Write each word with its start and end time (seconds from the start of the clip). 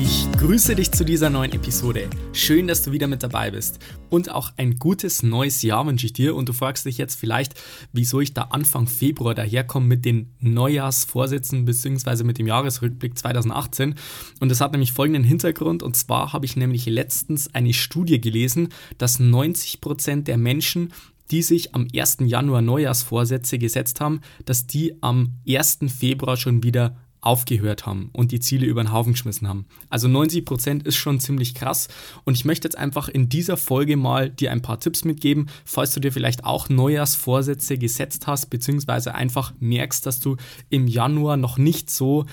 Ich 0.00 0.30
grüße 0.38 0.76
dich 0.76 0.92
zu 0.92 1.04
dieser 1.04 1.28
neuen 1.28 1.50
Episode. 1.50 2.08
Schön, 2.32 2.68
dass 2.68 2.84
du 2.84 2.92
wieder 2.92 3.08
mit 3.08 3.24
dabei 3.24 3.50
bist. 3.50 3.80
Und 4.10 4.30
auch 4.30 4.52
ein 4.56 4.76
gutes 4.76 5.24
neues 5.24 5.62
Jahr 5.62 5.84
wünsche 5.88 6.06
ich 6.06 6.12
dir. 6.12 6.36
Und 6.36 6.48
du 6.48 6.52
fragst 6.52 6.86
dich 6.86 6.98
jetzt 6.98 7.16
vielleicht, 7.16 7.60
wieso 7.92 8.20
ich 8.20 8.32
da 8.32 8.42
Anfang 8.42 8.86
Februar 8.86 9.34
daherkomme 9.34 9.86
mit 9.86 10.04
den 10.04 10.32
Neujahrsvorsätzen 10.38 11.64
bzw. 11.64 12.22
mit 12.22 12.38
dem 12.38 12.46
Jahresrückblick 12.46 13.18
2018. 13.18 13.96
Und 14.38 14.50
das 14.50 14.60
hat 14.60 14.70
nämlich 14.70 14.92
folgenden 14.92 15.24
Hintergrund. 15.24 15.82
Und 15.82 15.96
zwar 15.96 16.32
habe 16.32 16.46
ich 16.46 16.54
nämlich 16.54 16.86
letztens 16.86 17.52
eine 17.52 17.72
Studie 17.72 18.20
gelesen, 18.20 18.68
dass 18.98 19.18
90 19.18 19.80
Prozent 19.80 20.28
der 20.28 20.38
Menschen 20.38 20.92
die 21.30 21.42
sich 21.42 21.74
am 21.74 21.86
1. 21.94 22.18
Januar 22.20 22.62
Neujahrsvorsätze 22.62 23.58
gesetzt 23.58 24.00
haben, 24.00 24.22
dass 24.46 24.66
die 24.66 24.94
am 25.02 25.34
1. 25.46 25.80
Februar 25.88 26.38
schon 26.38 26.62
wieder 26.62 26.96
aufgehört 27.28 27.84
haben 27.84 28.08
und 28.14 28.32
die 28.32 28.40
Ziele 28.40 28.64
über 28.64 28.82
den 28.82 28.90
Haufen 28.90 29.12
geschmissen 29.12 29.46
haben. 29.46 29.66
Also 29.90 30.08
90 30.08 30.46
Prozent 30.46 30.86
ist 30.86 30.96
schon 30.96 31.20
ziemlich 31.20 31.54
krass 31.54 31.88
und 32.24 32.34
ich 32.34 32.46
möchte 32.46 32.66
jetzt 32.66 32.78
einfach 32.78 33.10
in 33.10 33.28
dieser 33.28 33.58
Folge 33.58 33.98
mal 33.98 34.30
dir 34.30 34.50
ein 34.50 34.62
paar 34.62 34.80
Tipps 34.80 35.04
mitgeben, 35.04 35.50
falls 35.66 35.92
du 35.92 36.00
dir 36.00 36.10
vielleicht 36.10 36.44
auch 36.44 36.70
Neujahrsvorsätze 36.70 37.76
gesetzt 37.76 38.26
hast, 38.26 38.48
beziehungsweise 38.48 39.14
einfach 39.14 39.52
merkst, 39.60 40.06
dass 40.06 40.20
du 40.20 40.36
im 40.70 40.86
Januar 40.86 41.36
noch 41.36 41.58
nicht 41.58 41.90
so 41.90 42.24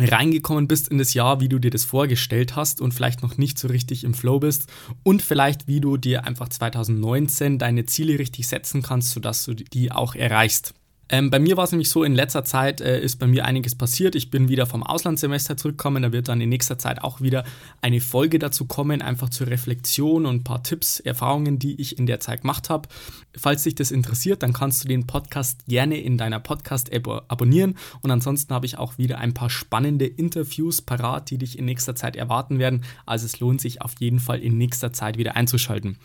reingekommen 0.00 0.66
bist 0.66 0.88
in 0.88 0.98
das 0.98 1.14
Jahr, 1.14 1.40
wie 1.40 1.48
du 1.48 1.60
dir 1.60 1.70
das 1.70 1.84
vorgestellt 1.84 2.56
hast 2.56 2.80
und 2.80 2.94
vielleicht 2.94 3.22
noch 3.22 3.36
nicht 3.36 3.60
so 3.60 3.68
richtig 3.68 4.02
im 4.02 4.14
Flow 4.14 4.40
bist 4.40 4.66
und 5.04 5.22
vielleicht 5.22 5.68
wie 5.68 5.80
du 5.80 5.98
dir 5.98 6.24
einfach 6.24 6.48
2019 6.48 7.58
deine 7.58 7.86
Ziele 7.86 8.18
richtig 8.18 8.48
setzen 8.48 8.82
kannst, 8.82 9.10
sodass 9.10 9.44
du 9.44 9.54
die 9.54 9.92
auch 9.92 10.16
erreichst. 10.16 10.74
Ähm, 11.12 11.28
bei 11.28 11.38
mir 11.38 11.58
war 11.58 11.64
es 11.64 11.72
nämlich 11.72 11.90
so, 11.90 12.04
in 12.04 12.14
letzter 12.14 12.42
Zeit 12.42 12.80
äh, 12.80 12.98
ist 12.98 13.16
bei 13.16 13.26
mir 13.26 13.44
einiges 13.44 13.74
passiert. 13.74 14.14
Ich 14.14 14.30
bin 14.30 14.48
wieder 14.48 14.64
vom 14.64 14.82
Auslandssemester 14.82 15.58
zurückgekommen. 15.58 16.02
Da 16.02 16.10
wird 16.10 16.28
dann 16.28 16.40
in 16.40 16.48
nächster 16.48 16.78
Zeit 16.78 17.04
auch 17.04 17.20
wieder 17.20 17.44
eine 17.82 18.00
Folge 18.00 18.38
dazu 18.38 18.64
kommen, 18.64 19.02
einfach 19.02 19.28
zur 19.28 19.48
Reflexion 19.48 20.24
und 20.24 20.36
ein 20.36 20.44
paar 20.44 20.62
Tipps, 20.62 21.00
Erfahrungen, 21.00 21.58
die 21.58 21.78
ich 21.78 21.98
in 21.98 22.06
der 22.06 22.18
Zeit 22.20 22.40
gemacht 22.40 22.70
habe. 22.70 22.88
Falls 23.36 23.64
dich 23.64 23.74
das 23.74 23.90
interessiert, 23.90 24.42
dann 24.42 24.54
kannst 24.54 24.84
du 24.84 24.88
den 24.88 25.06
Podcast 25.06 25.66
gerne 25.66 26.00
in 26.00 26.16
deiner 26.16 26.40
Podcast-App 26.40 27.06
abonnieren. 27.28 27.76
Und 28.00 28.10
ansonsten 28.10 28.54
habe 28.54 28.64
ich 28.64 28.78
auch 28.78 28.96
wieder 28.96 29.18
ein 29.18 29.34
paar 29.34 29.50
spannende 29.50 30.06
Interviews 30.06 30.80
parat, 30.80 31.28
die 31.28 31.36
dich 31.36 31.58
in 31.58 31.66
nächster 31.66 31.94
Zeit 31.94 32.16
erwarten 32.16 32.58
werden. 32.58 32.84
Also 33.04 33.26
es 33.26 33.38
lohnt 33.38 33.60
sich 33.60 33.82
auf 33.82 33.92
jeden 33.98 34.18
Fall 34.18 34.40
in 34.40 34.56
nächster 34.56 34.94
Zeit 34.94 35.18
wieder 35.18 35.36
einzuschalten. 35.36 35.98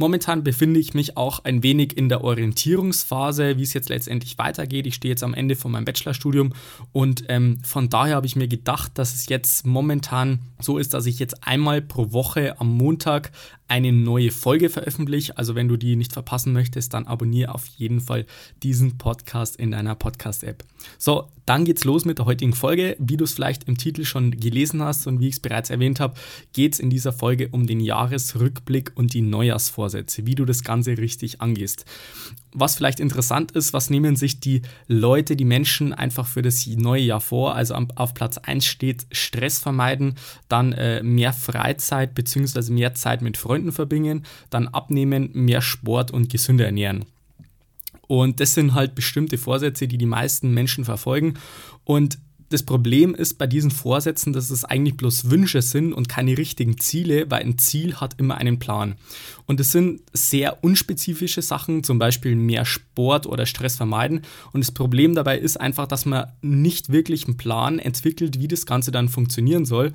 Momentan 0.00 0.42
befinde 0.42 0.80
ich 0.80 0.94
mich 0.94 1.18
auch 1.18 1.44
ein 1.44 1.62
wenig 1.62 1.94
in 1.94 2.08
der 2.08 2.24
Orientierungsphase, 2.24 3.58
wie 3.58 3.62
es 3.62 3.74
jetzt 3.74 3.90
letztendlich 3.90 4.38
weitergeht. 4.38 4.86
Ich 4.86 4.94
stehe 4.94 5.12
jetzt 5.12 5.22
am 5.22 5.34
Ende 5.34 5.56
von 5.56 5.70
meinem 5.70 5.84
Bachelorstudium 5.84 6.54
und 6.90 7.24
ähm, 7.28 7.58
von 7.62 7.90
daher 7.90 8.16
habe 8.16 8.26
ich 8.26 8.34
mir 8.34 8.48
gedacht, 8.48 8.92
dass 8.94 9.14
es 9.14 9.28
jetzt 9.28 9.66
momentan 9.66 10.38
so 10.60 10.78
ist, 10.78 10.94
dass 10.94 11.06
ich 11.06 11.18
jetzt 11.18 11.46
einmal 11.46 11.82
pro 11.82 12.12
Woche 12.12 12.60
am 12.60 12.76
Montag 12.76 13.32
eine 13.68 13.92
neue 13.92 14.32
Folge 14.32 14.68
veröffentliche. 14.68 15.38
Also 15.38 15.54
wenn 15.54 15.68
du 15.68 15.76
die 15.76 15.94
nicht 15.94 16.12
verpassen 16.12 16.52
möchtest, 16.52 16.92
dann 16.92 17.06
abonniere 17.06 17.54
auf 17.54 17.66
jeden 17.76 18.00
Fall 18.00 18.26
diesen 18.62 18.98
Podcast 18.98 19.56
in 19.56 19.70
deiner 19.70 19.94
Podcast-App. 19.94 20.64
So, 20.98 21.28
dann 21.46 21.64
geht's 21.64 21.84
los 21.84 22.04
mit 22.04 22.18
der 22.18 22.26
heutigen 22.26 22.52
Folge. 22.52 22.96
Wie 22.98 23.16
du 23.16 23.24
es 23.24 23.32
vielleicht 23.32 23.64
im 23.64 23.78
Titel 23.78 24.04
schon 24.04 24.32
gelesen 24.32 24.82
hast 24.82 25.06
und 25.06 25.20
wie 25.20 25.28
ich 25.28 25.34
es 25.34 25.40
bereits 25.40 25.70
erwähnt 25.70 26.00
habe, 26.00 26.14
geht 26.52 26.74
es 26.74 26.80
in 26.80 26.90
dieser 26.90 27.12
Folge 27.12 27.48
um 27.52 27.66
den 27.66 27.80
Jahresrückblick 27.80 28.92
und 28.96 29.14
die 29.14 29.22
Neujahrsvorsätze, 29.22 30.26
wie 30.26 30.34
du 30.34 30.44
das 30.44 30.64
Ganze 30.64 30.98
richtig 30.98 31.40
angehst. 31.40 31.84
Was 32.52 32.74
vielleicht 32.76 32.98
interessant 32.98 33.52
ist, 33.52 33.72
was 33.72 33.90
nehmen 33.90 34.16
sich 34.16 34.40
die 34.40 34.62
Leute, 34.88 35.36
die 35.36 35.44
Menschen 35.44 35.92
einfach 35.92 36.26
für 36.26 36.42
das 36.42 36.66
neue 36.66 37.02
Jahr 37.02 37.20
vor? 37.20 37.54
Also 37.54 37.74
auf 37.74 38.14
Platz 38.14 38.38
1 38.38 38.64
steht 38.64 39.06
Stress 39.12 39.58
vermeiden, 39.58 40.16
dann 40.48 40.72
äh, 40.72 41.02
mehr 41.02 41.32
Freizeit 41.32 42.14
bzw. 42.14 42.72
mehr 42.72 42.94
Zeit 42.94 43.22
mit 43.22 43.36
Freunden 43.36 43.72
verbringen, 43.72 44.24
dann 44.50 44.68
abnehmen, 44.68 45.30
mehr 45.32 45.62
Sport 45.62 46.10
und 46.10 46.28
gesünder 46.28 46.66
ernähren. 46.66 47.04
Und 48.08 48.40
das 48.40 48.54
sind 48.54 48.74
halt 48.74 48.96
bestimmte 48.96 49.38
Vorsätze, 49.38 49.86
die 49.86 49.96
die 49.96 50.06
meisten 50.06 50.52
Menschen 50.52 50.84
verfolgen. 50.84 51.34
Und 51.84 52.18
das 52.50 52.64
Problem 52.64 53.14
ist 53.14 53.38
bei 53.38 53.46
diesen 53.46 53.70
Vorsätzen, 53.70 54.32
dass 54.32 54.50
es 54.50 54.64
eigentlich 54.64 54.96
bloß 54.96 55.30
Wünsche 55.30 55.62
sind 55.62 55.92
und 55.92 56.08
keine 56.08 56.36
richtigen 56.36 56.78
Ziele, 56.78 57.30
weil 57.30 57.42
ein 57.44 57.58
Ziel 57.58 57.94
hat 57.94 58.18
immer 58.18 58.36
einen 58.38 58.58
Plan. 58.58 58.96
Und 59.46 59.60
es 59.60 59.70
sind 59.70 60.02
sehr 60.12 60.62
unspezifische 60.64 61.42
Sachen, 61.42 61.84
zum 61.84 62.00
Beispiel 62.00 62.34
mehr 62.34 62.64
Sport 62.64 63.26
oder 63.26 63.46
Stress 63.46 63.76
vermeiden. 63.76 64.22
Und 64.52 64.60
das 64.64 64.72
Problem 64.72 65.14
dabei 65.14 65.38
ist 65.38 65.60
einfach, 65.60 65.86
dass 65.86 66.06
man 66.06 66.26
nicht 66.42 66.90
wirklich 66.90 67.26
einen 67.26 67.36
Plan 67.36 67.78
entwickelt, 67.78 68.40
wie 68.40 68.48
das 68.48 68.66
Ganze 68.66 68.90
dann 68.90 69.08
funktionieren 69.08 69.64
soll 69.64 69.92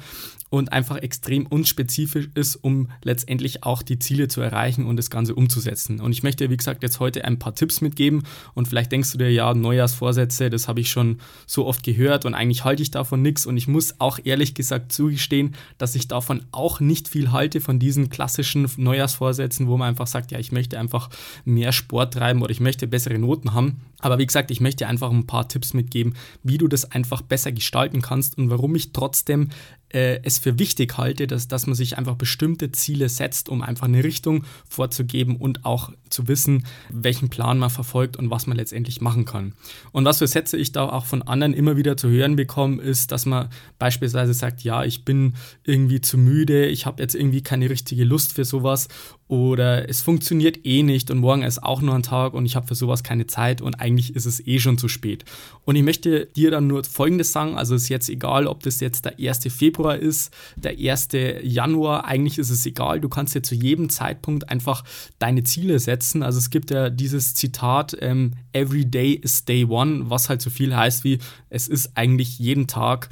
und 0.49 0.71
einfach 0.71 0.97
extrem 0.97 1.47
unspezifisch 1.47 2.29
ist, 2.35 2.55
um 2.55 2.89
letztendlich 3.03 3.63
auch 3.63 3.81
die 3.81 3.99
Ziele 3.99 4.27
zu 4.27 4.41
erreichen 4.41 4.85
und 4.85 4.95
das 4.97 5.09
Ganze 5.09 5.35
umzusetzen. 5.35 5.99
Und 5.99 6.11
ich 6.11 6.23
möchte, 6.23 6.49
wie 6.49 6.57
gesagt, 6.57 6.83
jetzt 6.83 6.99
heute 6.99 7.25
ein 7.25 7.39
paar 7.39 7.55
Tipps 7.55 7.81
mitgeben 7.81 8.23
und 8.53 8.67
vielleicht 8.67 8.91
denkst 8.91 9.11
du 9.11 9.17
dir, 9.17 9.31
ja, 9.31 9.53
Neujahrsvorsätze, 9.53 10.49
das 10.49 10.67
habe 10.67 10.79
ich 10.79 10.89
schon 10.89 11.19
so 11.45 11.65
oft 11.65 11.83
gehört 11.83 12.25
und 12.25 12.33
eigentlich 12.33 12.44
halte 12.53 12.83
ich 12.83 12.91
davon 12.91 13.21
nichts 13.21 13.45
und 13.45 13.57
ich 13.57 13.67
muss 13.67 13.99
auch 13.99 14.19
ehrlich 14.23 14.53
gesagt 14.53 14.91
zugestehen, 14.91 15.55
dass 15.77 15.95
ich 15.95 16.07
davon 16.07 16.43
auch 16.51 16.79
nicht 16.79 17.07
viel 17.07 17.31
halte, 17.31 17.61
von 17.61 17.79
diesen 17.79 18.09
klassischen 18.09 18.69
Neujahrsvorsätzen, 18.77 19.67
wo 19.67 19.77
man 19.77 19.89
einfach 19.89 20.07
sagt, 20.07 20.31
ja, 20.31 20.39
ich 20.39 20.51
möchte 20.51 20.79
einfach 20.79 21.09
mehr 21.43 21.71
Sport 21.71 22.13
treiben 22.13 22.41
oder 22.41 22.51
ich 22.51 22.59
möchte 22.59 22.87
bessere 22.87 23.17
Noten 23.17 23.53
haben. 23.53 23.81
Aber 23.99 24.17
wie 24.17 24.25
gesagt, 24.25 24.51
ich 24.51 24.61
möchte 24.61 24.87
einfach 24.87 25.11
ein 25.11 25.27
paar 25.27 25.47
Tipps 25.47 25.73
mitgeben, 25.73 26.15
wie 26.43 26.57
du 26.57 26.67
das 26.67 26.91
einfach 26.91 27.21
besser 27.21 27.51
gestalten 27.51 28.01
kannst 28.01 28.37
und 28.37 28.49
warum 28.49 28.75
ich 28.75 28.91
trotzdem 28.91 29.49
äh, 29.89 30.19
es 30.23 30.39
für 30.39 30.59
wichtig 30.59 30.97
halte, 30.97 31.27
dass, 31.27 31.47
dass 31.47 31.67
man 31.67 31.75
sich 31.75 31.97
einfach 31.97 32.15
bestimmte 32.15 32.71
Ziele 32.71 33.09
setzt, 33.09 33.49
um 33.49 33.61
einfach 33.61 33.87
eine 33.87 34.03
Richtung 34.03 34.43
vorzugeben 34.67 35.35
und 35.37 35.65
auch 35.65 35.91
zu 36.09 36.27
wissen, 36.27 36.65
welchen 36.89 37.29
Plan 37.29 37.57
man 37.57 37.69
verfolgt 37.69 38.17
und 38.17 38.29
was 38.29 38.47
man 38.47 38.57
letztendlich 38.57 39.01
machen 39.01 39.25
kann. 39.25 39.53
Und 39.91 40.05
was 40.05 40.19
für 40.19 40.27
Sätze 40.27 40.57
ich 40.57 40.71
da 40.71 40.89
auch 40.89 41.05
von 41.05 41.21
anderen 41.21 41.53
immer 41.53 41.77
wieder 41.77 41.97
zu 41.97 42.09
hören 42.09 42.35
bekomme, 42.35 42.81
ist, 42.81 43.11
dass 43.11 43.25
man 43.25 43.49
beispielsweise 43.79 44.33
sagt, 44.33 44.61
ja, 44.61 44.83
ich 44.83 45.05
bin 45.05 45.35
irgendwie 45.63 46.01
zu 46.01 46.17
müde, 46.17 46.65
ich 46.67 46.85
habe 46.85 47.01
jetzt 47.01 47.15
irgendwie 47.15 47.41
keine 47.41 47.69
richtige 47.69 48.03
Lust 48.03 48.33
für 48.33 48.45
sowas 48.45 48.87
oder 49.27 49.89
es 49.89 50.01
funktioniert 50.01 50.65
eh 50.65 50.83
nicht 50.83 51.09
und 51.09 51.17
morgen 51.17 51.41
ist 51.41 51.63
auch 51.63 51.81
nur 51.81 51.95
ein 51.95 52.03
Tag 52.03 52.33
und 52.33 52.45
ich 52.45 52.55
habe 52.55 52.67
für 52.67 52.75
sowas 52.75 53.03
keine 53.03 53.25
Zeit 53.25 53.59
und 53.59 53.75
eigentlich 53.81 54.15
ist 54.15 54.27
es 54.27 54.45
eh 54.45 54.59
schon 54.59 54.77
zu 54.77 54.87
spät. 54.87 55.25
Und 55.63 55.75
ich 55.75 55.81
möchte 55.81 56.27
dir 56.27 56.51
dann 56.51 56.67
nur 56.67 56.83
Folgendes 56.83 57.31
sagen, 57.31 57.57
also 57.57 57.73
ist 57.73 57.89
jetzt 57.89 58.07
egal, 58.07 58.45
ob 58.45 58.61
das 58.61 58.79
jetzt 58.81 59.05
der 59.05 59.17
1. 59.17 59.51
Februar 59.51 59.95
ist, 59.97 60.31
der 60.55 60.77
1. 60.77 61.09
Januar, 61.41 62.05
eigentlich 62.05 62.37
ist 62.37 62.51
es 62.51 62.65
egal, 62.67 62.99
du 62.99 63.09
kannst 63.09 63.33
dir 63.33 63.41
zu 63.41 63.55
jedem 63.55 63.89
Zeitpunkt 63.89 64.49
einfach 64.49 64.83
deine 65.17 65.43
Ziele 65.43 65.79
setzen. 65.79 66.21
Also 66.21 66.37
es 66.37 66.51
gibt 66.51 66.69
ja 66.69 66.91
dieses 66.91 67.33
Zitat, 67.33 67.97
ähm, 68.01 68.33
Every 68.53 68.85
day 68.85 69.13
is 69.13 69.43
day 69.43 69.65
one, 69.65 70.09
was 70.09 70.29
halt 70.29 70.41
so 70.41 70.49
viel 70.49 70.75
heißt 70.75 71.03
wie, 71.03 71.17
es 71.49 71.67
ist 71.67 71.97
eigentlich 71.97 72.39
jeden 72.39 72.67
Tag 72.67 73.09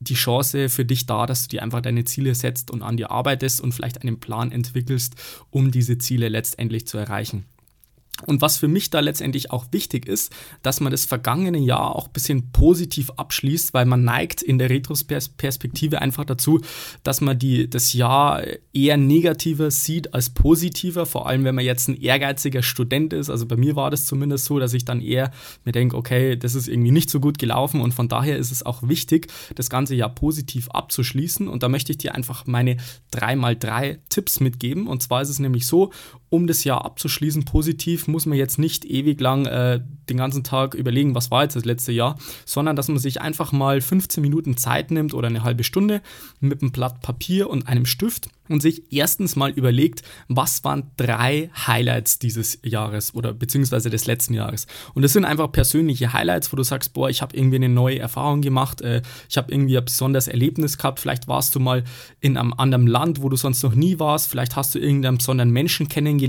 die 0.00 0.14
Chance 0.14 0.68
für 0.68 0.84
dich 0.84 1.06
da, 1.06 1.26
dass 1.26 1.42
du 1.42 1.48
dir 1.50 1.62
einfach 1.62 1.82
deine 1.82 2.04
Ziele 2.04 2.34
setzt 2.34 2.70
und 2.70 2.82
an 2.82 2.96
dir 2.96 3.10
arbeitest 3.10 3.60
und 3.60 3.72
vielleicht 3.72 4.02
einen 4.02 4.18
Plan 4.18 4.50
entwickelst, 4.50 5.14
um 5.50 5.70
diese 5.70 5.98
Ziele 5.98 6.28
letztendlich 6.28 6.86
zu 6.86 6.98
erreichen. 6.98 7.44
Und 8.26 8.42
was 8.42 8.58
für 8.58 8.68
mich 8.68 8.90
da 8.90 9.00
letztendlich 9.00 9.50
auch 9.50 9.66
wichtig 9.70 10.06
ist, 10.06 10.32
dass 10.62 10.80
man 10.80 10.90
das 10.90 11.04
vergangene 11.04 11.58
Jahr 11.58 11.96
auch 11.96 12.06
ein 12.06 12.12
bisschen 12.12 12.52
positiv 12.52 13.10
abschließt, 13.16 13.74
weil 13.74 13.86
man 13.86 14.04
neigt 14.04 14.42
in 14.42 14.58
der 14.58 14.70
Retrospektive 14.70 16.00
einfach 16.00 16.24
dazu, 16.24 16.60
dass 17.02 17.20
man 17.20 17.38
die, 17.38 17.68
das 17.68 17.92
Jahr 17.92 18.42
eher 18.72 18.96
negativer 18.96 19.70
sieht 19.70 20.14
als 20.14 20.30
positiver, 20.30 21.06
vor 21.06 21.26
allem 21.26 21.44
wenn 21.44 21.54
man 21.54 21.64
jetzt 21.64 21.88
ein 21.88 22.00
ehrgeiziger 22.00 22.62
Student 22.62 23.12
ist. 23.12 23.30
Also 23.30 23.46
bei 23.46 23.56
mir 23.56 23.76
war 23.76 23.90
das 23.90 24.06
zumindest 24.06 24.44
so, 24.44 24.58
dass 24.58 24.74
ich 24.74 24.84
dann 24.84 25.00
eher 25.00 25.30
mir 25.64 25.72
denke, 25.72 25.96
okay, 25.96 26.36
das 26.36 26.54
ist 26.54 26.68
irgendwie 26.68 26.90
nicht 26.90 27.10
so 27.10 27.20
gut 27.20 27.38
gelaufen 27.38 27.80
und 27.80 27.92
von 27.92 28.08
daher 28.08 28.36
ist 28.36 28.50
es 28.50 28.64
auch 28.64 28.82
wichtig, 28.82 29.28
das 29.54 29.70
ganze 29.70 29.94
Jahr 29.94 30.14
positiv 30.14 30.68
abzuschließen. 30.70 31.48
Und 31.48 31.62
da 31.62 31.68
möchte 31.68 31.92
ich 31.92 31.98
dir 31.98 32.14
einfach 32.14 32.46
meine 32.46 32.76
3x3 33.12 33.98
Tipps 34.08 34.40
mitgeben. 34.40 34.86
Und 34.86 35.02
zwar 35.02 35.22
ist 35.22 35.28
es 35.28 35.38
nämlich 35.38 35.66
so, 35.66 35.90
um 36.30 36.46
das 36.46 36.62
Jahr 36.62 36.84
abzuschließen 36.84 37.44
positiv, 37.44 38.06
muss 38.06 38.24
man 38.24 38.38
jetzt 38.38 38.58
nicht 38.58 38.84
ewig 38.84 39.20
lang 39.20 39.46
äh, 39.46 39.80
den 40.08 40.16
ganzen 40.16 40.44
Tag 40.44 40.74
überlegen, 40.74 41.14
was 41.14 41.30
war 41.30 41.42
jetzt 41.42 41.56
das 41.56 41.64
letzte 41.64 41.92
Jahr, 41.92 42.16
sondern 42.44 42.76
dass 42.76 42.88
man 42.88 42.98
sich 42.98 43.20
einfach 43.20 43.52
mal 43.52 43.80
15 43.80 44.22
Minuten 44.22 44.56
Zeit 44.56 44.92
nimmt 44.92 45.12
oder 45.12 45.28
eine 45.28 45.42
halbe 45.42 45.64
Stunde 45.64 46.00
mit 46.38 46.62
einem 46.62 46.72
Blatt 46.72 47.02
Papier 47.02 47.50
und 47.50 47.66
einem 47.66 47.84
Stift 47.84 48.28
und 48.48 48.62
sich 48.62 48.92
erstens 48.92 49.36
mal 49.36 49.50
überlegt, 49.50 50.02
was 50.28 50.64
waren 50.64 50.90
drei 50.96 51.50
Highlights 51.66 52.18
dieses 52.18 52.58
Jahres 52.64 53.14
oder 53.14 53.32
beziehungsweise 53.32 53.90
des 53.90 54.06
letzten 54.06 54.34
Jahres. 54.34 54.66
Und 54.94 55.02
das 55.02 55.12
sind 55.12 55.24
einfach 55.24 55.52
persönliche 55.52 56.12
Highlights, 56.12 56.52
wo 56.52 56.56
du 56.56 56.64
sagst, 56.64 56.92
boah, 56.92 57.08
ich 57.08 57.22
habe 57.22 57.36
irgendwie 57.36 57.56
eine 57.56 57.68
neue 57.68 58.00
Erfahrung 58.00 58.40
gemacht, 58.40 58.80
äh, 58.82 59.02
ich 59.28 59.36
habe 59.36 59.52
irgendwie 59.52 59.78
ein 59.78 59.84
besonderes 59.84 60.26
Erlebnis 60.26 60.78
gehabt, 60.78 60.98
vielleicht 60.98 61.28
warst 61.28 61.54
du 61.54 61.60
mal 61.60 61.84
in 62.20 62.36
einem 62.36 62.52
anderen 62.52 62.88
Land, 62.88 63.22
wo 63.22 63.28
du 63.28 63.36
sonst 63.36 63.62
noch 63.62 63.74
nie 63.74 64.00
warst, 64.00 64.28
vielleicht 64.28 64.56
hast 64.56 64.74
du 64.74 64.80
irgendeinen 64.80 65.18
besonderen 65.18 65.50
Menschen 65.50 65.88
kennengelernt 65.88 66.19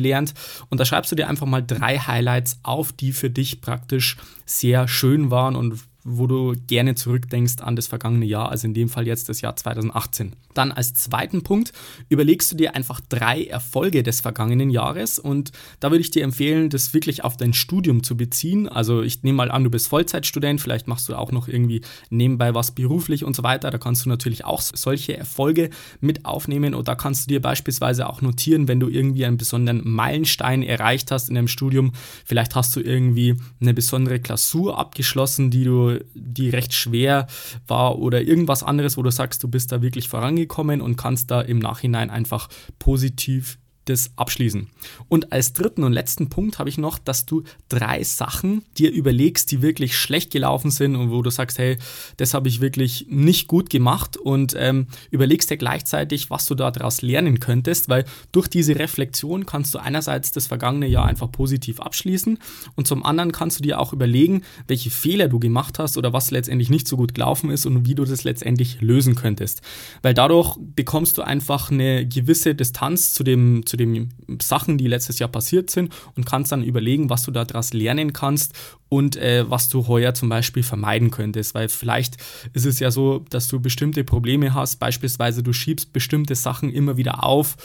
und 0.70 0.80
da 0.80 0.86
schreibst 0.86 1.12
du 1.12 1.16
dir 1.16 1.28
einfach 1.28 1.48
mal 1.48 1.62
drei 1.62 1.98
Highlights 1.98 2.60
auf, 2.64 2.92
die 2.92 3.14
für 3.14 3.30
dich 3.30 3.62
praktisch 3.62 4.18
sehr 4.46 4.88
schön 4.88 5.32
waren 5.32 5.56
und 5.56 5.80
wo 6.04 6.28
du 6.28 6.56
gerne 6.68 6.96
zurückdenkst 6.96 7.62
an 7.62 7.76
das 7.76 7.88
vergangene 7.88 8.26
Jahr, 8.26 8.50
also 8.50 8.68
in 8.68 8.74
dem 8.74 8.90
Fall 8.90 9.08
jetzt 9.08 9.30
das 9.30 9.42
Jahr 9.42 9.56
2018. 9.56 10.34
Dann 10.54 10.72
als 10.72 10.94
zweiten 10.94 11.44
Punkt 11.44 11.72
überlegst 12.10 12.52
du 12.52 12.56
dir 12.56 12.76
einfach 12.76 13.00
drei 13.00 13.46
Erfolge 13.46 14.04
des 14.04 14.22
vergangenen 14.22 14.70
Jahres 14.70 15.20
und 15.20 15.52
da 15.80 15.92
würde 15.92 16.02
ich 16.02 16.12
dir 16.12 16.24
empfehlen, 16.24 16.70
das 16.70 16.94
wirklich 16.94 17.24
auf 17.24 17.38
dein 17.38 17.54
Studium 17.54 18.04
zu 18.04 18.18
beziehen. 18.18 18.68
Also 18.68 19.02
ich 19.02 19.24
nehme 19.24 19.38
mal 19.38 19.52
an, 19.52 19.64
du 19.64 19.70
bist 19.70 19.88
Vollzeitstudent, 19.88 20.60
vielleicht 20.60 20.88
machst 20.88 21.08
du 21.10 21.16
auch 21.16 21.32
noch 21.32 21.48
irgendwie 21.48 21.82
nebenbei 22.10 22.54
was 22.54 22.72
beruflich 22.72 23.24
und 23.24 23.36
so 23.36 23.44
weiter. 23.44 23.72
Da 23.72 23.78
kannst 23.78 24.06
du 24.06 24.10
natürlich 24.10 24.46
auch 24.46 24.62
solche 24.62 25.16
Erfolge 25.18 25.70
mit 26.00 26.26
aufnehmen 26.26 26.74
und 26.74 26.88
da 26.88 26.96
kannst 26.96 27.26
du 27.26 27.34
dir 27.34 27.42
beispielsweise 27.42 28.10
auch 28.10 28.22
notieren, 28.22 28.68
wenn 28.68 28.80
du 28.80 28.90
irgendwie 28.90 29.26
einen 29.26 29.38
besonderen 29.38 29.88
Meilenstein 29.88 30.64
erreicht 30.64 31.12
hast 31.12 31.30
in 31.30 31.36
deinem 31.36 31.48
Studium. 31.48 31.94
Vielleicht 32.26 32.56
hast 32.56 32.76
du 32.76 32.82
irgendwie 32.82 33.36
eine 33.62 33.74
besondere 33.74 34.20
Klausur 34.20 34.78
abgeschlossen, 34.78 35.52
die 35.52 35.64
du 35.64 35.91
die 36.14 36.50
recht 36.50 36.74
schwer 36.74 37.28
war 37.68 38.00
oder 38.00 38.22
irgendwas 38.22 38.64
anderes, 38.64 38.98
wo 38.98 39.04
du 39.04 39.12
sagst, 39.12 39.44
du 39.44 39.48
bist 39.48 39.72
da 39.72 39.82
wirklich 39.82 40.08
vorangekommen 40.10 40.82
und 40.82 40.96
kannst 40.96 41.32
da 41.32 41.42
im 41.42 41.60
Nachhinein 41.60 42.10
einfach 42.10 42.50
positiv 42.80 43.58
das 43.86 44.12
abschließen. 44.16 44.68
Und 45.10 45.32
als 45.32 45.54
dritten 45.54 45.84
und 45.84 45.94
letzten 45.94 46.30
Punkt 46.30 46.60
habe 46.60 46.70
ich 46.70 46.78
noch, 46.78 47.00
dass 47.00 47.26
du 47.26 47.44
drei 47.70 48.04
Sachen 48.04 48.64
dir 48.78 48.92
überlegst, 48.92 49.52
die 49.52 49.62
wirklich 49.62 49.98
schlecht 49.98 50.32
gelaufen 50.32 50.72
sind 50.72 50.96
und 50.96 51.12
wo 51.12 51.22
du 51.22 51.30
sagst, 51.30 51.58
hey, 51.58 51.78
das 52.18 52.34
habe 52.34 52.48
ich 52.48 52.62
wirklich 52.62 53.08
nicht 53.10 53.48
gut 53.48 53.70
gemacht 53.70 54.18
und 54.18 54.56
ähm, 54.58 54.88
überlegst 55.10 55.50
dir 55.50 55.58
gleichzeitig, 55.58 56.30
was 56.30 56.46
du 56.46 56.56
daraus 56.56 57.02
lernen 57.02 57.40
könntest, 57.40 57.90
weil 57.90 58.06
durch 58.32 58.48
diese 58.48 58.78
Reflexion 58.78 59.46
kannst 59.46 59.74
du 59.74 59.80
einerseits 59.80 60.32
das 60.32 60.48
vergangene 60.48 60.88
Jahr 60.88 61.06
einfach 61.06 61.32
positiv 61.32 61.80
abschließen 61.80 62.38
und 62.76 62.88
zum 62.88 63.04
anderen 63.04 63.32
kannst 63.32 63.60
du 63.60 63.64
dir 63.64 63.80
auch 63.80 63.94
überlegen, 63.94 64.44
welche 64.68 64.92
Fehler 64.92 65.28
du 65.28 65.40
gemacht 65.40 65.80
hast 65.80 65.98
oder 65.98 66.14
was 66.14 66.32
letztendlich 66.32 66.70
nicht 66.70 66.88
so 66.88 66.98
gut 66.98 67.16
gelaufen 67.16 67.50
ist 67.50 67.66
und 67.66 67.88
wie 67.88 67.96
du 67.96 68.06
das 68.06 68.24
letztendlich 68.24 68.82
lösen 68.82 69.16
könntest. 69.16 69.62
Weil 70.02 70.14
dadurch 70.14 70.58
bekommst 70.60 71.18
du 71.18 71.24
einfach 71.24 71.72
eine 71.72 72.06
gewisse 72.08 72.56
Distanz 72.56 73.14
zu 73.14 73.24
dem, 73.24 73.66
zu 73.72 73.78
den 73.78 74.10
Sachen, 74.42 74.78
die 74.78 74.88
letztes 74.88 75.18
Jahr 75.20 75.30
passiert 75.30 75.70
sind 75.70 75.94
und 76.16 76.26
kannst 76.26 76.52
dann 76.52 76.64
überlegen, 76.64 77.10
was 77.10 77.24
du 77.24 77.32
daraus 77.32 77.74
lernen 77.74 78.12
kannst 78.12 78.54
und 78.94 79.16
äh, 79.16 79.50
was 79.50 79.70
du 79.70 79.88
heuer 79.88 80.14
zum 80.14 80.28
Beispiel 80.28 80.64
vermeiden 80.64 81.12
könntest. 81.12 81.56
Weil 81.56 81.70
vielleicht 81.70 82.18
ist 82.52 82.66
es 82.66 82.80
ja 82.80 82.92
so, 82.92 83.24
dass 83.30 83.48
du 83.48 83.62
bestimmte 83.62 84.04
Probleme 84.04 84.54
hast, 84.54 84.80
beispielsweise 84.80 85.44
du 85.44 85.54
schiebst 85.54 85.94
bestimmte 85.94 86.36
Sachen 86.36 86.70
immer 86.70 86.98
wieder 86.98 87.24
auf 87.24 87.56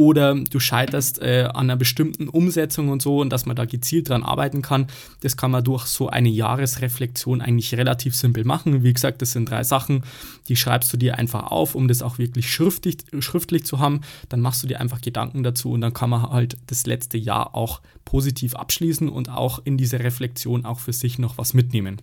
oder 0.00 0.34
du 0.34 0.58
scheiterst 0.58 1.20
äh, 1.20 1.48
an 1.52 1.66
einer 1.66 1.76
bestimmten 1.76 2.30
Umsetzung 2.30 2.88
und 2.88 3.02
so 3.02 3.18
und 3.18 3.30
dass 3.30 3.44
man 3.44 3.54
da 3.54 3.66
gezielt 3.66 4.08
dran 4.08 4.22
arbeiten 4.22 4.62
kann. 4.62 4.86
Das 5.20 5.36
kann 5.36 5.50
man 5.50 5.62
durch 5.62 5.84
so 5.84 6.08
eine 6.08 6.30
Jahresreflexion 6.30 7.42
eigentlich 7.42 7.74
relativ 7.74 8.16
simpel 8.16 8.46
machen. 8.46 8.82
Wie 8.82 8.94
gesagt, 8.94 9.20
das 9.20 9.32
sind 9.32 9.50
drei 9.50 9.62
Sachen, 9.62 10.02
die 10.48 10.56
schreibst 10.56 10.90
du 10.94 10.96
dir 10.96 11.18
einfach 11.18 11.50
auf, 11.50 11.74
um 11.74 11.86
das 11.86 12.00
auch 12.00 12.16
wirklich 12.16 12.50
schriftlich, 12.50 12.96
schriftlich 13.18 13.66
zu 13.66 13.78
haben. 13.78 14.00
Dann 14.30 14.40
machst 14.40 14.62
du 14.62 14.66
dir 14.66 14.80
einfach 14.80 15.02
Gedanken 15.02 15.42
dazu 15.42 15.72
und 15.72 15.82
dann 15.82 15.92
kann 15.92 16.08
man 16.08 16.22
halt 16.30 16.56
das 16.68 16.86
letzte 16.86 17.18
Jahr 17.18 17.54
auch 17.54 17.82
positiv 18.06 18.54
abschließen 18.54 19.08
und 19.08 19.28
auch 19.28 19.60
in 19.64 19.76
dieser 19.76 20.00
Reflexion 20.00 20.64
auch 20.70 20.80
für 20.80 20.92
sich 20.92 21.18
noch 21.18 21.36
was 21.38 21.54
mitnehmen. 21.54 22.00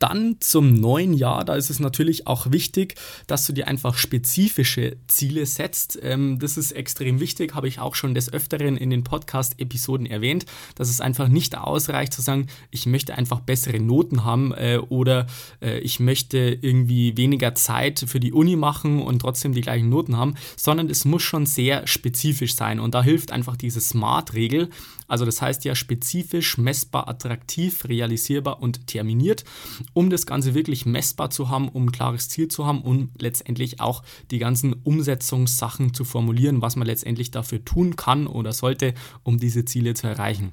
Dann 0.00 0.36
zum 0.40 0.72
neuen 0.72 1.12
Jahr, 1.12 1.44
da 1.44 1.54
ist 1.54 1.68
es 1.68 1.78
natürlich 1.78 2.26
auch 2.26 2.50
wichtig, 2.50 2.94
dass 3.26 3.46
du 3.46 3.52
dir 3.52 3.68
einfach 3.68 3.98
spezifische 3.98 4.96
Ziele 5.08 5.44
setzt. 5.44 5.98
Ähm, 6.02 6.38
das 6.38 6.56
ist 6.56 6.72
extrem 6.72 7.20
wichtig, 7.20 7.54
habe 7.54 7.68
ich 7.68 7.80
auch 7.80 7.94
schon 7.94 8.14
des 8.14 8.32
Öfteren 8.32 8.78
in 8.78 8.88
den 8.88 9.04
Podcast-Episoden 9.04 10.06
erwähnt, 10.06 10.46
dass 10.74 10.88
es 10.88 11.02
einfach 11.02 11.28
nicht 11.28 11.56
ausreicht 11.56 12.14
zu 12.14 12.22
sagen, 12.22 12.46
ich 12.70 12.86
möchte 12.86 13.14
einfach 13.14 13.40
bessere 13.40 13.78
Noten 13.78 14.24
haben 14.24 14.54
äh, 14.54 14.78
oder 14.88 15.26
äh, 15.60 15.80
ich 15.80 16.00
möchte 16.00 16.38
irgendwie 16.38 17.18
weniger 17.18 17.54
Zeit 17.54 18.02
für 18.06 18.20
die 18.20 18.32
Uni 18.32 18.56
machen 18.56 19.02
und 19.02 19.18
trotzdem 19.18 19.52
die 19.52 19.60
gleichen 19.60 19.90
Noten 19.90 20.16
haben, 20.16 20.34
sondern 20.56 20.88
es 20.88 21.04
muss 21.04 21.22
schon 21.22 21.44
sehr 21.44 21.86
spezifisch 21.86 22.54
sein. 22.54 22.80
Und 22.80 22.94
da 22.94 23.02
hilft 23.02 23.32
einfach 23.32 23.56
diese 23.56 23.82
SMART-Regel. 23.82 24.70
Also 25.10 25.24
das 25.24 25.42
heißt 25.42 25.64
ja 25.64 25.74
spezifisch, 25.74 26.56
messbar, 26.58 27.08
attraktiv, 27.08 27.84
realisierbar 27.86 28.62
und 28.62 28.86
terminiert 28.86 29.44
um 29.92 30.10
das 30.10 30.26
Ganze 30.26 30.54
wirklich 30.54 30.86
messbar 30.86 31.30
zu 31.30 31.48
haben, 31.48 31.68
um 31.68 31.86
ein 31.86 31.92
klares 31.92 32.28
Ziel 32.28 32.48
zu 32.48 32.66
haben 32.66 32.82
und 32.82 33.10
letztendlich 33.20 33.80
auch 33.80 34.02
die 34.30 34.38
ganzen 34.38 34.72
Umsetzungssachen 34.72 35.94
zu 35.94 36.04
formulieren, 36.04 36.62
was 36.62 36.76
man 36.76 36.86
letztendlich 36.86 37.30
dafür 37.30 37.64
tun 37.64 37.96
kann 37.96 38.26
oder 38.26 38.52
sollte, 38.52 38.94
um 39.22 39.38
diese 39.38 39.64
Ziele 39.64 39.94
zu 39.94 40.06
erreichen. 40.06 40.52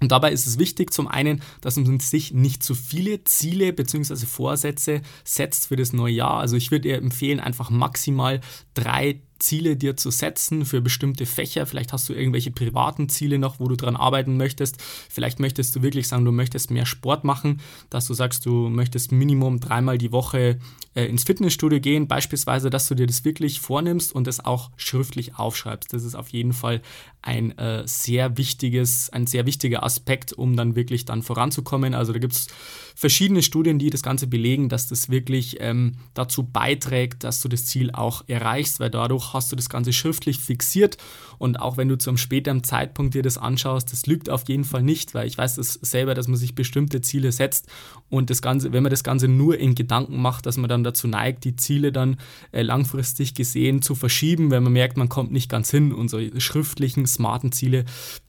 Und 0.00 0.12
dabei 0.12 0.32
ist 0.32 0.46
es 0.46 0.58
wichtig, 0.58 0.92
zum 0.92 1.08
einen, 1.08 1.40
dass 1.60 1.76
man 1.76 1.98
sich 2.00 2.34
nicht 2.34 2.62
zu 2.62 2.74
viele 2.74 3.24
Ziele 3.24 3.72
bzw. 3.72 4.26
Vorsätze 4.26 5.02
setzt 5.24 5.68
für 5.68 5.76
das 5.76 5.92
neue 5.92 6.12
Jahr. 6.12 6.40
Also 6.40 6.56
ich 6.56 6.70
würde 6.70 6.92
empfehlen, 6.92 7.40
einfach 7.40 7.70
maximal 7.70 8.40
drei 8.74 9.20
Ziele 9.38 9.76
dir 9.76 9.96
zu 9.96 10.10
setzen 10.10 10.64
für 10.64 10.80
bestimmte 10.80 11.26
Fächer. 11.26 11.66
Vielleicht 11.66 11.92
hast 11.92 12.08
du 12.08 12.12
irgendwelche 12.12 12.50
privaten 12.50 13.08
Ziele 13.08 13.38
noch, 13.38 13.60
wo 13.60 13.68
du 13.68 13.76
dran 13.76 13.96
arbeiten 13.96 14.36
möchtest. 14.36 14.82
Vielleicht 15.10 15.40
möchtest 15.40 15.76
du 15.76 15.82
wirklich 15.82 16.08
sagen, 16.08 16.24
du 16.24 16.32
möchtest 16.32 16.70
mehr 16.70 16.86
Sport 16.86 17.24
machen, 17.24 17.60
dass 17.90 18.06
du 18.06 18.14
sagst, 18.14 18.46
du 18.46 18.68
möchtest 18.68 19.12
Minimum 19.12 19.60
dreimal 19.60 19.98
die 19.98 20.12
Woche 20.12 20.58
äh, 20.94 21.06
ins 21.06 21.24
Fitnessstudio 21.24 21.80
gehen. 21.80 22.08
Beispielsweise, 22.08 22.70
dass 22.70 22.88
du 22.88 22.94
dir 22.94 23.06
das 23.06 23.24
wirklich 23.24 23.60
vornimmst 23.60 24.14
und 24.14 24.26
das 24.26 24.44
auch 24.44 24.70
schriftlich 24.76 25.36
aufschreibst. 25.36 25.92
Das 25.92 26.04
ist 26.04 26.14
auf 26.14 26.28
jeden 26.28 26.52
Fall 26.52 26.80
ein 27.22 27.56
äh, 27.58 27.82
sehr 27.86 28.36
wichtiges, 28.36 29.10
ein 29.10 29.26
sehr 29.26 29.46
wichtiger 29.46 29.82
Aspekt, 29.82 30.32
um 30.32 30.56
dann 30.56 30.76
wirklich 30.76 31.04
dann 31.04 31.22
voranzukommen. 31.22 31.94
Also 31.94 32.12
da 32.12 32.18
gibt 32.18 32.34
es 32.34 32.48
verschiedene 32.94 33.42
Studien, 33.42 33.78
die 33.78 33.90
das 33.90 34.02
Ganze 34.02 34.26
belegen, 34.26 34.68
dass 34.68 34.88
das 34.88 35.08
wirklich 35.08 35.56
ähm, 35.60 35.96
dazu 36.12 36.44
beiträgt, 36.44 37.24
dass 37.24 37.40
du 37.40 37.48
das 37.48 37.66
Ziel 37.66 37.90
auch 37.90 38.24
erreichst, 38.28 38.78
weil 38.78 38.90
dadurch 38.90 39.23
hast 39.32 39.50
du 39.50 39.56
das 39.56 39.68
Ganze 39.68 39.92
schriftlich 39.92 40.38
fixiert 40.38 40.98
und 41.38 41.60
auch 41.60 41.76
wenn 41.76 41.88
du 41.88 41.96
zu 41.96 42.10
einem 42.10 42.18
späteren 42.18 42.62
Zeitpunkt 42.62 43.14
dir 43.14 43.22
das 43.22 43.38
anschaust, 43.38 43.92
das 43.92 44.06
lügt 44.06 44.28
auf 44.28 44.48
jeden 44.48 44.64
Fall 44.64 44.82
nicht, 44.82 45.14
weil 45.14 45.26
ich 45.26 45.38
weiß 45.38 45.54
das 45.54 45.74
selber, 45.74 46.14
dass 46.14 46.28
man 46.28 46.36
sich 46.36 46.54
bestimmte 46.54 47.00
Ziele 47.00 47.32
setzt 47.32 47.68
und 48.10 48.30
das 48.30 48.42
Ganze, 48.42 48.72
wenn 48.72 48.82
man 48.82 48.90
das 48.90 49.04
Ganze 49.04 49.28
nur 49.28 49.58
in 49.58 49.74
Gedanken 49.74 50.20
macht, 50.20 50.46
dass 50.46 50.56
man 50.56 50.68
dann 50.68 50.84
dazu 50.84 51.08
neigt, 51.08 51.44
die 51.44 51.56
Ziele 51.56 51.92
dann 51.92 52.18
äh, 52.52 52.62
langfristig 52.62 53.34
gesehen 53.34 53.80
zu 53.80 53.94
verschieben, 53.94 54.50
wenn 54.50 54.62
man 54.62 54.72
merkt, 54.72 54.96
man 54.96 55.08
kommt 55.08 55.32
nicht 55.32 55.48
ganz 55.48 55.70
hin 55.70 55.94
so 56.08 56.18
schriftlichen, 56.38 57.06
smarten 57.06 57.52
Ziele 57.52 57.84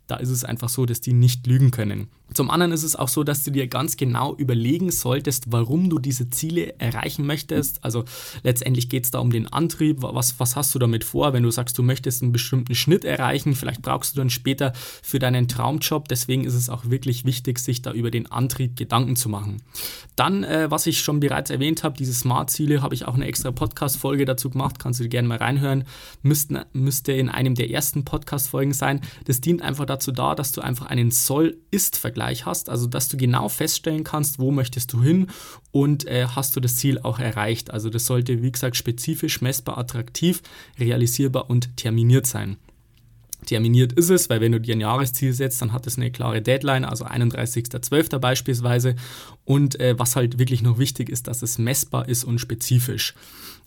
da 0.08 0.18
ist 0.18 0.30
es 0.30 0.44
einfach 0.44 0.70
so, 0.70 0.86
dass 0.86 1.02
die 1.02 1.14
nicht 1.14 1.48
lügen 1.48 1.72
können. 1.72 2.10
Zum 2.34 2.50
anderen 2.50 2.72
ist 2.72 2.84
es 2.84 2.96
auch 2.96 3.08
so, 3.08 3.24
dass 3.24 3.44
du 3.44 3.52
dir 3.52 3.68
ganz 3.68 3.98
genau 3.98 4.36
überlegen 4.36 4.90
solltest, 4.90 5.52
warum 5.52 5.92
du 5.92 6.00
diese 6.00 6.30
Ziele 6.32 6.80
erreichen 6.80 7.26
möchtest. 7.26 7.84
Also 7.84 8.04
letztendlich 8.42 8.90
geht 8.90 9.06
es 9.06 9.12
da 9.12 9.20
um 9.20 9.30
den 9.30 9.48
Antrieb. 9.48 10.02
Was, 10.02 10.40
was 10.40 10.56
hast 10.56 10.74
du 10.74 10.80
damit 10.80 11.04
vor, 11.04 11.34
wenn 11.34 11.44
du 11.44 11.52
sagst, 11.52 11.78
du 11.78 11.84
möchtest 11.84 12.24
einen 12.24 12.32
bestimmten 12.32 12.74
Schnitt 12.74 13.06
erreichen? 13.06 13.54
Vielleicht 13.54 13.84
brauchst 13.84 14.16
du 14.16 14.20
dann 14.20 14.32
später 14.32 14.74
für 15.04 15.20
deinen 15.20 15.48
Traumjob. 15.48 16.08
Deswegen 16.08 16.46
ist 16.46 16.56
es 16.56 16.68
auch 16.68 16.90
wirklich 16.90 17.26
wichtig, 17.26 17.60
sich 17.60 17.84
da 17.84 17.92
über 17.92 18.10
den 18.10 18.32
Antrieb 18.32 18.76
Gedanken 18.76 19.16
zu 19.16 19.30
machen. 19.30 19.62
Dann, 20.16 20.44
äh, 20.44 20.72
was 20.72 20.88
ich 20.88 21.02
schon 21.02 21.20
bereits 21.20 21.52
erwähnt 21.52 21.84
habe, 21.84 21.96
diese 21.96 22.14
Smart-Ziele, 22.14 22.82
habe 22.82 22.96
ich 22.96 23.06
auch 23.06 23.14
eine 23.14 23.26
extra 23.26 23.52
Podcast-Folge 23.52 24.26
dazu 24.26 24.50
gemacht. 24.50 24.80
Kannst 24.80 25.00
du 25.00 25.04
dir 25.04 25.10
gerne 25.10 25.28
mal 25.28 25.38
reinhören. 25.38 25.84
Müssten, 26.24 26.60
müsste 26.74 27.12
in 27.12 27.30
einem 27.30 27.54
der 27.54 27.70
ersten 27.70 28.04
Podcast-Folgen 28.04 28.74
sein. 28.74 29.02
Das 29.26 29.42
dient 29.42 29.62
einfach 29.62 29.86
dazu, 29.86 30.12
da, 30.12 30.34
dass 30.34 30.52
du 30.54 30.62
einfach 30.62 30.88
einen 30.88 31.12
Soll-Ist-Vergleich 31.12 32.15
hast, 32.18 32.70
also 32.70 32.88
dass 32.88 33.08
du 33.08 33.18
genau 33.18 33.50
feststellen 33.50 34.04
kannst, 34.04 34.40
wo 34.40 34.52
möchtest 34.52 34.94
du 34.94 35.02
hin 35.02 35.28
und 35.72 36.08
äh, 36.08 36.28
hast 36.28 36.56
du 36.56 36.60
das 36.60 36.76
Ziel 36.76 37.00
auch 37.00 37.20
erreicht. 37.20 37.72
Also 37.72 37.90
das 37.90 38.06
sollte, 38.06 38.42
wie 38.42 38.52
gesagt, 38.52 38.76
spezifisch, 38.76 39.42
messbar, 39.42 39.78
attraktiv, 39.78 40.42
realisierbar 40.80 41.50
und 41.50 41.78
terminiert 41.78 42.28
sein. 42.28 42.58
Terminiert 43.46 43.94
ist 43.94 44.10
es, 44.10 44.30
weil 44.30 44.42
wenn 44.42 44.52
du 44.52 44.60
dir 44.60 44.76
ein 44.76 44.82
Jahresziel 44.82 45.34
setzt, 45.34 45.62
dann 45.62 45.72
hat 45.72 45.86
es 45.88 45.98
eine 45.98 46.12
klare 46.12 46.42
Deadline, 46.42 46.84
also 46.84 47.06
31.12. 47.06 48.18
beispielsweise. 48.18 48.96
Und 49.44 49.80
äh, 49.80 49.98
was 49.98 50.16
halt 50.16 50.40
wirklich 50.40 50.62
noch 50.62 50.80
wichtig 50.80 51.10
ist, 51.10 51.28
dass 51.28 51.42
es 51.42 51.58
messbar 51.58 52.10
ist 52.10 52.24
und 52.24 52.40
spezifisch. 52.40 53.14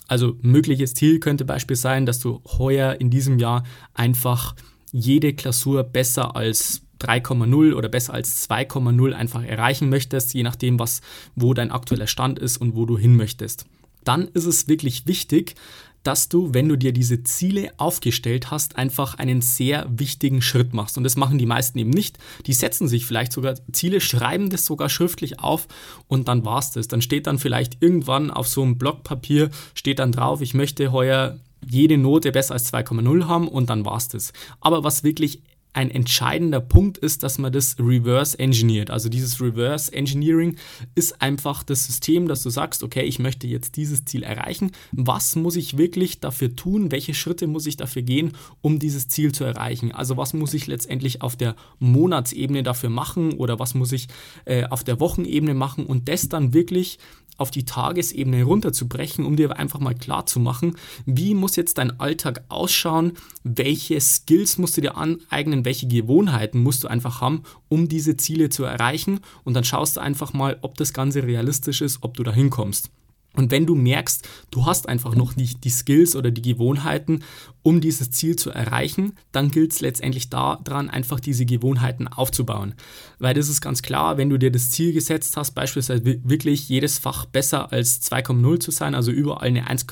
Also 0.08 0.36
mögliches 0.40 0.94
Ziel 0.94 1.20
könnte 1.20 1.44
beispielsweise 1.44 1.82
sein, 1.82 2.06
dass 2.06 2.18
du 2.18 2.42
heuer 2.58 2.96
in 2.98 3.10
diesem 3.10 3.38
Jahr 3.38 3.62
einfach 3.94 4.56
jede 4.90 5.34
Klausur 5.34 5.84
besser 5.84 6.34
als 6.34 6.82
3,0 7.00 7.74
oder 7.74 7.88
besser 7.88 8.14
als 8.14 8.48
2,0 8.48 9.12
einfach 9.12 9.42
erreichen 9.42 9.88
möchtest, 9.88 10.34
je 10.34 10.42
nachdem, 10.42 10.78
was, 10.78 11.00
wo 11.34 11.54
dein 11.54 11.70
aktueller 11.70 12.06
Stand 12.06 12.38
ist 12.38 12.56
und 12.58 12.74
wo 12.74 12.86
du 12.86 12.98
hin 12.98 13.16
möchtest. 13.16 13.66
Dann 14.04 14.28
ist 14.28 14.46
es 14.46 14.68
wirklich 14.68 15.06
wichtig, 15.06 15.54
dass 16.02 16.28
du, 16.28 16.54
wenn 16.54 16.68
du 16.68 16.76
dir 16.76 16.92
diese 16.92 17.22
Ziele 17.22 17.72
aufgestellt 17.76 18.50
hast, 18.50 18.76
einfach 18.76 19.14
einen 19.14 19.40
sehr 19.42 19.86
wichtigen 19.90 20.40
Schritt 20.40 20.72
machst. 20.72 20.96
Und 20.96 21.04
das 21.04 21.16
machen 21.16 21.38
die 21.38 21.46
meisten 21.46 21.78
eben 21.78 21.90
nicht. 21.90 22.18
Die 22.46 22.52
setzen 22.52 22.88
sich 22.88 23.04
vielleicht 23.04 23.32
sogar 23.32 23.54
Ziele, 23.72 24.00
schreiben 24.00 24.48
das 24.50 24.64
sogar 24.64 24.88
schriftlich 24.88 25.40
auf 25.40 25.66
und 26.06 26.28
dann 26.28 26.44
war 26.44 26.60
es 26.60 26.70
das. 26.70 26.88
Dann 26.88 27.02
steht 27.02 27.26
dann 27.26 27.38
vielleicht 27.38 27.82
irgendwann 27.82 28.30
auf 28.30 28.48
so 28.48 28.62
einem 28.62 28.78
Blockpapier, 28.78 29.50
steht 29.74 29.98
dann 29.98 30.12
drauf, 30.12 30.40
ich 30.40 30.54
möchte 30.54 30.92
heuer 30.92 31.38
jede 31.66 31.98
Note 31.98 32.32
besser 32.32 32.54
als 32.54 32.72
2,0 32.72 33.26
haben 33.26 33.48
und 33.48 33.68
dann 33.68 33.84
war 33.84 33.96
es 33.96 34.08
das. 34.08 34.32
Aber 34.60 34.84
was 34.84 35.04
wirklich 35.04 35.42
ein 35.72 35.90
entscheidender 35.90 36.60
Punkt 36.60 36.98
ist, 36.98 37.22
dass 37.22 37.38
man 37.38 37.52
das 37.52 37.76
reverse 37.78 38.38
engineert. 38.38 38.90
Also 38.90 39.08
dieses 39.08 39.40
reverse 39.40 39.92
engineering 39.92 40.56
ist 40.94 41.20
einfach 41.22 41.62
das 41.62 41.86
System, 41.86 42.26
dass 42.26 42.42
du 42.42 42.50
sagst, 42.50 42.82
okay, 42.82 43.02
ich 43.02 43.18
möchte 43.18 43.46
jetzt 43.46 43.76
dieses 43.76 44.04
Ziel 44.04 44.22
erreichen. 44.22 44.72
Was 44.92 45.36
muss 45.36 45.56
ich 45.56 45.78
wirklich 45.78 46.20
dafür 46.20 46.56
tun? 46.56 46.90
Welche 46.90 47.14
Schritte 47.14 47.46
muss 47.46 47.66
ich 47.66 47.76
dafür 47.76 48.02
gehen, 48.02 48.32
um 48.60 48.78
dieses 48.78 49.08
Ziel 49.08 49.32
zu 49.32 49.44
erreichen? 49.44 49.92
Also 49.92 50.16
was 50.16 50.34
muss 50.34 50.54
ich 50.54 50.66
letztendlich 50.66 51.22
auf 51.22 51.36
der 51.36 51.54
Monatsebene 51.78 52.62
dafür 52.62 52.90
machen 52.90 53.34
oder 53.34 53.58
was 53.58 53.74
muss 53.74 53.92
ich 53.92 54.08
äh, 54.46 54.64
auf 54.64 54.84
der 54.84 55.00
Wochenebene 55.00 55.54
machen 55.54 55.86
und 55.86 56.08
das 56.08 56.28
dann 56.28 56.54
wirklich 56.54 56.98
auf 57.38 57.50
die 57.50 57.64
Tagesebene 57.64 58.42
runterzubrechen, 58.42 59.24
um 59.24 59.36
dir 59.36 59.56
einfach 59.56 59.80
mal 59.80 59.94
klar 59.94 60.26
zu 60.26 60.40
machen, 60.40 60.76
wie 61.06 61.34
muss 61.34 61.56
jetzt 61.56 61.78
dein 61.78 61.98
Alltag 61.98 62.44
ausschauen, 62.48 63.12
welche 63.44 63.98
Skills 64.00 64.58
musst 64.58 64.76
du 64.76 64.82
dir 64.82 64.96
aneignen, 64.96 65.64
welche 65.64 65.88
Gewohnheiten 65.88 66.62
musst 66.62 66.84
du 66.84 66.88
einfach 66.88 67.22
haben, 67.22 67.44
um 67.68 67.88
diese 67.88 68.16
Ziele 68.16 68.50
zu 68.50 68.64
erreichen? 68.64 69.20
Und 69.44 69.54
dann 69.54 69.64
schaust 69.64 69.96
du 69.96 70.00
einfach 70.00 70.34
mal, 70.34 70.58
ob 70.60 70.76
das 70.76 70.92
Ganze 70.92 71.22
realistisch 71.22 71.80
ist, 71.80 71.98
ob 72.02 72.16
du 72.16 72.22
da 72.22 72.32
hinkommst. 72.32 72.90
Und 73.34 73.52
wenn 73.52 73.66
du 73.66 73.74
merkst, 73.74 74.26
du 74.50 74.66
hast 74.66 74.88
einfach 74.88 75.14
noch 75.14 75.36
nicht 75.36 75.62
die 75.64 75.70
Skills 75.70 76.16
oder 76.16 76.30
die 76.30 76.42
Gewohnheiten, 76.42 77.22
um 77.62 77.80
dieses 77.80 78.10
Ziel 78.10 78.36
zu 78.36 78.50
erreichen, 78.50 79.12
dann 79.30 79.50
gilt 79.50 79.72
es 79.72 79.80
letztendlich 79.80 80.30
daran, 80.30 80.90
einfach 80.90 81.20
diese 81.20 81.44
Gewohnheiten 81.44 82.08
aufzubauen. 82.08 82.74
Weil 83.18 83.34
das 83.34 83.48
ist 83.48 83.60
ganz 83.60 83.82
klar, 83.82 84.16
wenn 84.16 84.30
du 84.30 84.38
dir 84.38 84.50
das 84.50 84.70
Ziel 84.70 84.92
gesetzt 84.92 85.36
hast, 85.36 85.52
beispielsweise 85.52 86.04
wirklich 86.04 86.68
jedes 86.68 86.98
Fach 86.98 87.26
besser 87.26 87.70
als 87.70 88.02
2,0 88.10 88.60
zu 88.60 88.70
sein, 88.70 88.94
also 88.94 89.12
überall 89.12 89.48
eine 89.48 89.68
1, 89.68 89.86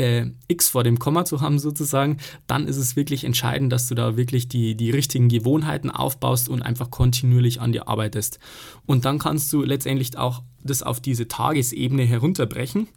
äh, 0.00 0.30
x 0.48 0.70
vor 0.70 0.82
dem 0.82 0.98
Komma 0.98 1.24
zu 1.26 1.42
haben 1.42 1.58
sozusagen, 1.58 2.16
dann 2.46 2.66
ist 2.66 2.78
es 2.78 2.96
wirklich 2.96 3.24
entscheidend, 3.24 3.70
dass 3.72 3.86
du 3.86 3.94
da 3.94 4.16
wirklich 4.16 4.48
die, 4.48 4.74
die 4.74 4.90
richtigen 4.90 5.28
Gewohnheiten 5.28 5.90
aufbaust 5.90 6.48
und 6.48 6.62
einfach 6.62 6.90
kontinuierlich 6.90 7.60
an 7.60 7.72
dir 7.72 7.86
arbeitest. 7.86 8.38
Und 8.86 9.04
dann 9.04 9.18
kannst 9.18 9.52
du 9.52 9.62
letztendlich 9.62 10.16
auch 10.16 10.42
das 10.64 10.82
auf 10.82 11.00
diese 11.00 11.28
Tagesebene 11.28 12.04
herunterbrechen. 12.04 12.88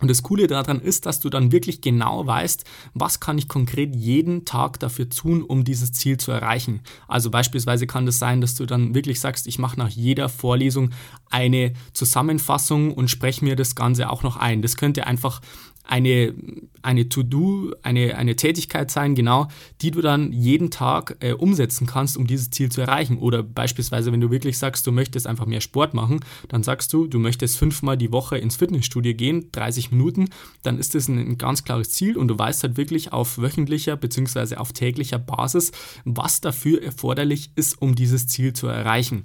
Und 0.00 0.08
das 0.08 0.22
Coole 0.22 0.46
daran 0.46 0.80
ist, 0.80 1.04
dass 1.04 1.20
du 1.20 1.28
dann 1.28 1.52
wirklich 1.52 1.82
genau 1.82 2.26
weißt, 2.26 2.64
was 2.94 3.20
kann 3.20 3.36
ich 3.36 3.48
konkret 3.48 3.94
jeden 3.94 4.46
Tag 4.46 4.80
dafür 4.80 5.10
tun, 5.10 5.42
um 5.42 5.62
dieses 5.62 5.92
Ziel 5.92 6.16
zu 6.16 6.30
erreichen. 6.32 6.80
Also 7.06 7.30
beispielsweise 7.30 7.86
kann 7.86 8.06
das 8.06 8.18
sein, 8.18 8.40
dass 8.40 8.54
du 8.54 8.64
dann 8.64 8.94
wirklich 8.94 9.20
sagst, 9.20 9.46
ich 9.46 9.58
mache 9.58 9.78
nach 9.78 9.90
jeder 9.90 10.30
Vorlesung 10.30 10.90
eine 11.28 11.74
Zusammenfassung 11.92 12.94
und 12.94 13.10
spreche 13.10 13.44
mir 13.44 13.56
das 13.56 13.74
Ganze 13.74 14.08
auch 14.08 14.22
noch 14.22 14.38
ein. 14.38 14.62
Das 14.62 14.78
könnte 14.78 15.06
einfach 15.06 15.42
eine, 15.90 16.34
eine 16.82 17.08
To-Do, 17.08 17.74
eine, 17.82 18.16
eine 18.16 18.36
Tätigkeit 18.36 18.92
sein, 18.92 19.16
genau, 19.16 19.48
die 19.82 19.90
du 19.90 20.00
dann 20.00 20.32
jeden 20.32 20.70
Tag 20.70 21.16
äh, 21.18 21.32
umsetzen 21.32 21.86
kannst, 21.86 22.16
um 22.16 22.28
dieses 22.28 22.50
Ziel 22.50 22.70
zu 22.70 22.80
erreichen. 22.80 23.18
Oder 23.18 23.42
beispielsweise, 23.42 24.12
wenn 24.12 24.20
du 24.20 24.30
wirklich 24.30 24.56
sagst, 24.56 24.86
du 24.86 24.92
möchtest 24.92 25.26
einfach 25.26 25.46
mehr 25.46 25.60
Sport 25.60 25.92
machen, 25.92 26.20
dann 26.48 26.62
sagst 26.62 26.92
du, 26.92 27.08
du 27.08 27.18
möchtest 27.18 27.58
fünfmal 27.58 27.96
die 27.96 28.12
Woche 28.12 28.38
ins 28.38 28.56
Fitnessstudio 28.56 29.14
gehen, 29.14 29.50
30 29.50 29.90
Minuten, 29.90 30.28
dann 30.62 30.78
ist 30.78 30.94
das 30.94 31.08
ein, 31.08 31.18
ein 31.18 31.38
ganz 31.38 31.64
klares 31.64 31.90
Ziel 31.90 32.16
und 32.16 32.28
du 32.28 32.38
weißt 32.38 32.62
halt 32.62 32.76
wirklich 32.76 33.12
auf 33.12 33.38
wöchentlicher 33.38 33.96
bzw. 33.96 34.56
auf 34.56 34.72
täglicher 34.72 35.18
Basis, 35.18 35.72
was 36.04 36.40
dafür 36.40 36.82
erforderlich 36.82 37.50
ist, 37.56 37.82
um 37.82 37.96
dieses 37.96 38.28
Ziel 38.28 38.52
zu 38.52 38.68
erreichen. 38.68 39.24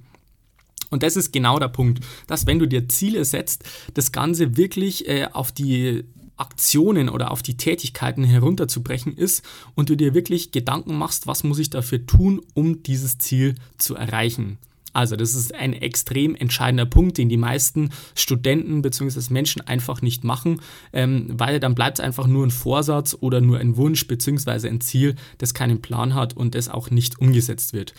Und 0.90 1.04
das 1.04 1.16
ist 1.16 1.32
genau 1.32 1.60
der 1.60 1.68
Punkt, 1.68 2.04
dass 2.28 2.48
wenn 2.48 2.60
du 2.60 2.68
dir 2.68 2.88
Ziele 2.88 3.26
setzt, 3.26 3.64
das 3.94 4.12
Ganze 4.12 4.58
wirklich 4.58 5.08
äh, 5.08 5.28
auf 5.32 5.52
die 5.52 6.06
Aktionen 6.38 7.10
oder 7.10 7.32
auf 7.32 7.42
die 7.42 7.58
Tätigkeiten 7.58 8.24
herunterzubrechen 8.24 9.16
ist 9.16 9.44
und 9.76 9.90
du 9.90 9.96
dir 9.96 10.14
wirklich 10.14 10.52
Gedanken 10.52 10.98
machst, 10.98 11.28
was 11.28 11.44
muss 11.44 11.60
ich 11.60 11.70
dafür 11.70 12.06
tun, 12.06 12.42
um 12.54 12.84
dieses 12.84 13.18
Ziel 13.18 13.56
zu 13.78 13.96
erreichen. 13.96 14.58
Also 14.96 15.18
das 15.18 15.36
ist 15.36 15.54
ein 15.54 15.74
extrem 15.74 16.36
entscheidender 16.36 16.86
Punkt, 16.86 17.18
den 17.18 17.28
die 17.28 17.38
meisten 17.38 17.90
Studenten 18.16 18.82
bzw. 18.82 19.22
Menschen 19.30 19.62
einfach 19.62 20.02
nicht 20.02 20.24
machen, 20.24 20.62
ähm, 20.94 21.28
weil 21.34 21.60
dann 21.60 21.76
bleibt 21.76 22.00
es 22.00 22.06
einfach 22.06 22.28
nur 22.28 22.48
ein 22.48 22.52
Vorsatz 22.52 23.16
oder 23.20 23.42
nur 23.42 23.60
ein 23.60 23.76
Wunsch 23.76 24.08
bzw. 24.08 24.70
ein 24.70 24.80
Ziel, 24.80 25.16
das 25.38 25.54
keinen 25.54 25.82
Plan 25.82 26.16
hat 26.16 26.38
und 26.38 26.56
das 26.56 26.70
auch 26.70 26.92
nicht 26.92 27.20
umgesetzt 27.20 27.74
wird. 27.74 27.94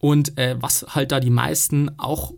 Und 0.00 0.36
äh, 0.38 0.56
was 0.58 0.86
halt 0.88 1.12
da 1.12 1.20
die 1.20 1.30
meisten 1.30 1.96
auch 1.98 2.32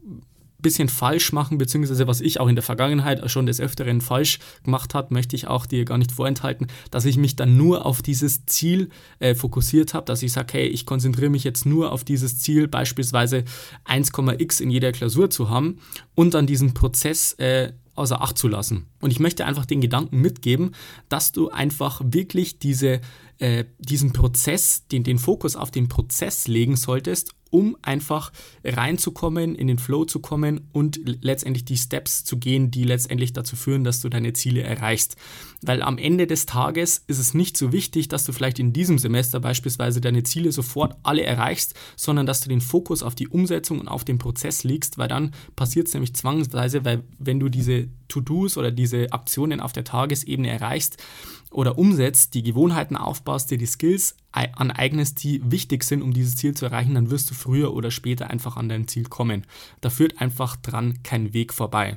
bisschen 0.62 0.88
falsch 0.88 1.32
machen, 1.32 1.58
beziehungsweise 1.58 2.06
was 2.06 2.20
ich 2.20 2.40
auch 2.40 2.48
in 2.48 2.54
der 2.54 2.62
Vergangenheit 2.62 3.30
schon 3.30 3.46
des 3.46 3.60
Öfteren 3.60 4.00
falsch 4.00 4.38
gemacht 4.64 4.94
habe, 4.94 5.12
möchte 5.12 5.36
ich 5.36 5.46
auch 5.46 5.66
dir 5.66 5.84
gar 5.84 5.98
nicht 5.98 6.12
vorenthalten, 6.12 6.68
dass 6.90 7.04
ich 7.04 7.16
mich 7.16 7.36
dann 7.36 7.56
nur 7.56 7.84
auf 7.84 8.00
dieses 8.02 8.46
Ziel 8.46 8.88
äh, 9.18 9.34
fokussiert 9.34 9.94
habe, 9.94 10.06
dass 10.06 10.22
ich 10.22 10.32
sage, 10.32 10.54
hey, 10.54 10.66
ich 10.66 10.86
konzentriere 10.86 11.30
mich 11.30 11.44
jetzt 11.44 11.66
nur 11.66 11.92
auf 11.92 12.04
dieses 12.04 12.38
Ziel, 12.38 12.68
beispielsweise 12.68 13.44
1,x 13.86 14.60
in 14.60 14.70
jeder 14.70 14.92
Klausur 14.92 15.30
zu 15.30 15.50
haben 15.50 15.78
und 16.14 16.34
dann 16.34 16.46
diesen 16.46 16.74
Prozess 16.74 17.34
äh, 17.34 17.72
außer 17.94 18.22
Acht 18.22 18.38
zu 18.38 18.48
lassen. 18.48 18.86
Und 19.00 19.10
ich 19.10 19.20
möchte 19.20 19.44
einfach 19.44 19.66
den 19.66 19.80
Gedanken 19.80 20.20
mitgeben, 20.20 20.74
dass 21.08 21.32
du 21.32 21.50
einfach 21.50 22.00
wirklich 22.04 22.58
diese, 22.58 23.00
äh, 23.38 23.64
diesen 23.78 24.12
Prozess, 24.12 24.86
den, 24.88 25.04
den 25.04 25.18
Fokus 25.18 25.56
auf 25.56 25.70
den 25.70 25.88
Prozess 25.88 26.48
legen 26.48 26.76
solltest 26.76 27.34
um 27.52 27.76
einfach 27.82 28.32
reinzukommen, 28.64 29.54
in 29.54 29.66
den 29.66 29.78
Flow 29.78 30.04
zu 30.04 30.20
kommen 30.20 30.68
und 30.72 31.00
letztendlich 31.04 31.64
die 31.64 31.76
Steps 31.76 32.24
zu 32.24 32.38
gehen, 32.38 32.70
die 32.70 32.84
letztendlich 32.84 33.32
dazu 33.32 33.56
führen, 33.56 33.84
dass 33.84 34.00
du 34.00 34.08
deine 34.08 34.32
Ziele 34.32 34.62
erreichst. 34.62 35.16
Weil 35.60 35.82
am 35.82 35.98
Ende 35.98 36.26
des 36.26 36.46
Tages 36.46 37.04
ist 37.06 37.18
es 37.18 37.34
nicht 37.34 37.56
so 37.56 37.70
wichtig, 37.72 38.08
dass 38.08 38.24
du 38.24 38.32
vielleicht 38.32 38.58
in 38.58 38.72
diesem 38.72 38.98
Semester 38.98 39.38
beispielsweise 39.38 40.00
deine 40.00 40.22
Ziele 40.22 40.50
sofort 40.50 40.96
alle 41.02 41.22
erreichst, 41.22 41.74
sondern 41.94 42.26
dass 42.26 42.40
du 42.40 42.48
den 42.48 42.62
Fokus 42.62 43.02
auf 43.02 43.14
die 43.14 43.28
Umsetzung 43.28 43.80
und 43.80 43.88
auf 43.88 44.04
den 44.04 44.18
Prozess 44.18 44.64
legst, 44.64 44.96
weil 44.96 45.08
dann 45.08 45.32
passiert 45.54 45.88
es 45.88 45.94
nämlich 45.94 46.14
zwangsweise, 46.14 46.84
weil 46.84 47.04
wenn 47.18 47.38
du 47.38 47.50
diese 47.50 47.88
To-Dos 48.12 48.56
oder 48.56 48.70
diese 48.70 49.12
Aktionen 49.12 49.60
auf 49.60 49.72
der 49.72 49.84
Tagesebene 49.84 50.50
erreichst, 50.50 51.02
oder 51.50 51.78
umsetzt, 51.78 52.34
die 52.34 52.42
Gewohnheiten 52.42 52.96
aufbaust, 52.96 53.50
dir 53.50 53.58
die 53.58 53.66
Skills 53.66 54.16
aneignest, 54.32 55.22
die 55.22 55.42
wichtig 55.50 55.84
sind, 55.84 56.02
um 56.02 56.12
dieses 56.12 56.36
Ziel 56.36 56.54
zu 56.54 56.64
erreichen, 56.64 56.94
dann 56.94 57.10
wirst 57.10 57.30
du 57.30 57.34
früher 57.34 57.74
oder 57.74 57.90
später 57.90 58.30
einfach 58.30 58.56
an 58.56 58.68
dein 58.68 58.88
Ziel 58.88 59.04
kommen. 59.04 59.44
Da 59.82 59.90
führt 59.90 60.20
einfach 60.20 60.56
dran 60.56 61.02
kein 61.02 61.34
Weg 61.34 61.52
vorbei. 61.52 61.96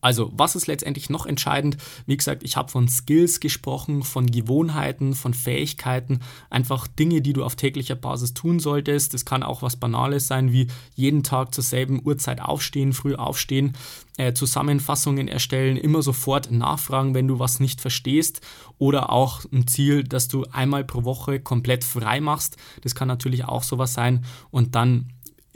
Also, 0.00 0.30
was 0.34 0.54
ist 0.54 0.68
letztendlich 0.68 1.10
noch 1.10 1.26
entscheidend? 1.26 1.76
Wie 2.06 2.16
gesagt, 2.16 2.44
ich 2.44 2.56
habe 2.56 2.70
von 2.70 2.86
Skills 2.86 3.40
gesprochen, 3.40 4.02
von 4.04 4.26
Gewohnheiten, 4.26 5.14
von 5.14 5.34
Fähigkeiten, 5.34 6.20
einfach 6.50 6.86
Dinge, 6.86 7.20
die 7.20 7.32
du 7.32 7.42
auf 7.42 7.56
täglicher 7.56 7.96
Basis 7.96 8.32
tun 8.32 8.60
solltest. 8.60 9.12
Das 9.12 9.24
kann 9.24 9.42
auch 9.42 9.60
was 9.62 9.76
Banales 9.76 10.28
sein, 10.28 10.52
wie 10.52 10.68
jeden 10.94 11.24
Tag 11.24 11.52
zur 11.52 11.64
selben 11.64 12.00
Uhrzeit 12.04 12.40
aufstehen, 12.40 12.92
früh 12.92 13.16
aufstehen, 13.16 13.72
äh, 14.18 14.32
Zusammenfassungen 14.34 15.26
erstellen, 15.26 15.76
immer 15.76 16.02
sofort 16.02 16.50
nachfragen, 16.52 17.14
wenn 17.14 17.26
du 17.26 17.40
was 17.40 17.58
nicht 17.58 17.80
verstehst. 17.80 18.40
Oder 18.78 19.10
auch 19.10 19.44
ein 19.52 19.66
Ziel, 19.66 20.04
dass 20.04 20.28
du 20.28 20.44
einmal 20.52 20.84
pro 20.84 21.02
Woche 21.02 21.40
komplett 21.40 21.82
frei 21.82 22.20
machst. 22.20 22.56
Das 22.82 22.94
kann 22.94 23.08
natürlich 23.08 23.44
auch 23.46 23.64
sowas 23.64 23.94
sein. 23.94 24.24
Und 24.52 24.76
dann 24.76 25.08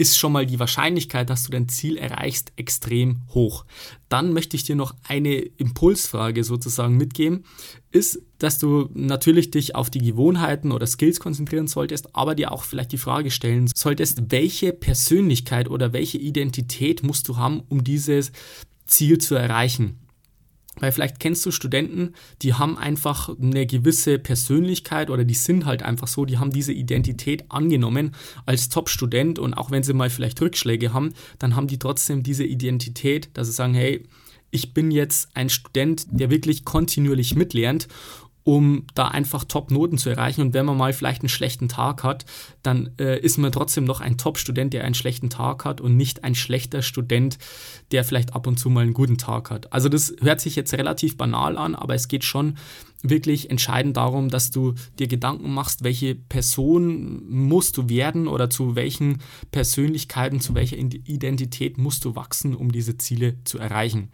ist 0.03 0.19
schon 0.19 0.33
mal 0.33 0.47
die 0.47 0.59
Wahrscheinlichkeit, 0.59 1.31
dass 1.31 1.45
du 1.45 1.53
dein 1.53 1.69
Ziel 1.69 1.97
erreichst, 1.97 2.53
extrem 2.57 3.23
hoch. 3.29 3.65
Dann 4.09 4.33
möchte 4.33 4.57
ich 4.57 4.65
dir 4.65 4.75
noch 4.75 4.97
eine 5.07 5.37
Impulsfrage 5.37 6.43
sozusagen 6.43 6.97
mitgeben, 6.97 7.45
ist, 7.93 8.21
dass 8.39 8.59
du 8.59 8.91
natürlich 8.95 9.53
dich 9.53 9.77
auf 9.77 9.91
die 9.91 10.01
Gewohnheiten 10.01 10.73
oder 10.73 10.89
Skills 10.89 11.21
konzentrieren 11.21 11.69
solltest, 11.69 12.17
aber 12.17 12.35
dir 12.35 12.51
auch 12.51 12.65
vielleicht 12.65 12.91
die 12.91 12.99
Frage 12.99 13.31
stellen 13.31 13.71
solltest, 13.73 14.33
welche 14.33 14.73
Persönlichkeit 14.73 15.71
oder 15.71 15.93
welche 15.93 16.19
Identität 16.19 17.05
musst 17.05 17.29
du 17.29 17.37
haben, 17.37 17.63
um 17.69 17.85
dieses 17.85 18.33
Ziel 18.85 19.19
zu 19.19 19.37
erreichen. 19.37 20.01
Weil 20.81 20.91
vielleicht 20.91 21.21
kennst 21.21 21.45
du 21.45 21.51
Studenten, 21.51 22.15
die 22.41 22.55
haben 22.55 22.79
einfach 22.79 23.29
eine 23.39 23.67
gewisse 23.67 24.19
Persönlichkeit 24.19 25.11
oder 25.11 25.25
die 25.25 25.35
sind 25.35 25.67
halt 25.67 25.83
einfach 25.83 26.09
so, 26.09 26.25
die 26.25 26.39
haben 26.39 26.51
diese 26.51 26.73
Identität 26.73 27.45
angenommen 27.51 28.15
als 28.47 28.71
Top-Student 28.71 29.39
und 29.39 29.55
auch 29.55 29.71
wenn 29.71 29.83
sie 29.83 29.93
mal 29.93 30.09
vielleicht 30.09 30.41
Rückschläge 30.41 30.95
haben, 30.95 31.13
dann 31.39 31.57
haben 31.57 31.67
die 31.67 31.79
trotzdem 31.79 32.23
diese 32.23 32.45
Identität, 32.45 33.29
dass 33.35 33.49
sie 33.49 33.53
sagen, 33.53 33.75
hey, 33.75 34.03
ich 34.51 34.73
bin 34.73 34.91
jetzt 34.91 35.29
ein 35.35 35.51
Student, 35.51 36.07
der 36.11 36.31
wirklich 36.31 36.65
kontinuierlich 36.65 37.35
mitlernt 37.35 37.89
um 38.45 38.87
da 38.95 39.09
einfach 39.09 39.45
Top-Noten 39.45 39.99
zu 39.99 40.11
erreichen. 40.11 40.41
Und 40.41 40.55
wenn 40.55 40.67
man 40.67 40.77
mal 40.77 40.93
vielleicht 40.93 41.23
einen 41.23 41.29
schlechten 41.29 41.69
Tag 41.69 42.03
hat, 42.03 42.25
dann 42.63 42.91
äh, 42.99 43.19
ist 43.21 43.39
man 43.39 43.53
trotzdem 43.53 43.85
noch 43.85 44.01
ein 44.01 44.19
Top-Student, 44.19 44.73
der 44.73 44.85
einen 44.85 44.95
schlechten 44.95 45.31
Tag 45.31 45.65
hat 45.65 45.81
und 45.81 45.97
nicht 45.97 46.25
ein 46.25 46.35
schlechter 46.35 46.83
Student, 46.83 47.39
der 47.93 48.05
vielleicht 48.05 48.35
ab 48.35 48.47
und 48.47 48.59
zu 48.59 48.71
mal 48.71 48.81
einen 48.81 48.95
guten 48.95 49.19
Tag 49.19 49.51
hat. 49.51 49.73
Also 49.73 49.89
das 49.89 50.15
hört 50.21 50.41
sich 50.41 50.57
jetzt 50.57 50.73
relativ 50.75 51.17
banal 51.17 51.57
an, 51.57 51.75
aber 51.75 51.95
es 51.95 52.09
geht 52.09 52.25
schon 52.25 52.57
wirklich 53.03 53.51
entscheidend 53.51 53.97
darum, 53.97 54.29
dass 54.29 54.51
du 54.51 54.75
dir 54.99 55.09
Gedanken 55.09 55.53
machst, 55.53 55.85
welche 55.85 56.15
Person 56.15 57.23
musst 57.29 57.77
du 57.77 57.89
werden 57.89 58.29
oder 58.29 58.49
zu 58.49 58.77
welchen 58.77 59.19
Persönlichkeiten, 59.51 60.41
zu 60.41 60.55
welcher 60.55 60.77
Identität 60.77 61.79
musst 61.79 62.05
du 62.05 62.15
wachsen, 62.15 62.55
um 62.55 62.71
diese 62.73 62.97
Ziele 62.97 63.43
zu 63.45 63.59
erreichen. 63.59 64.11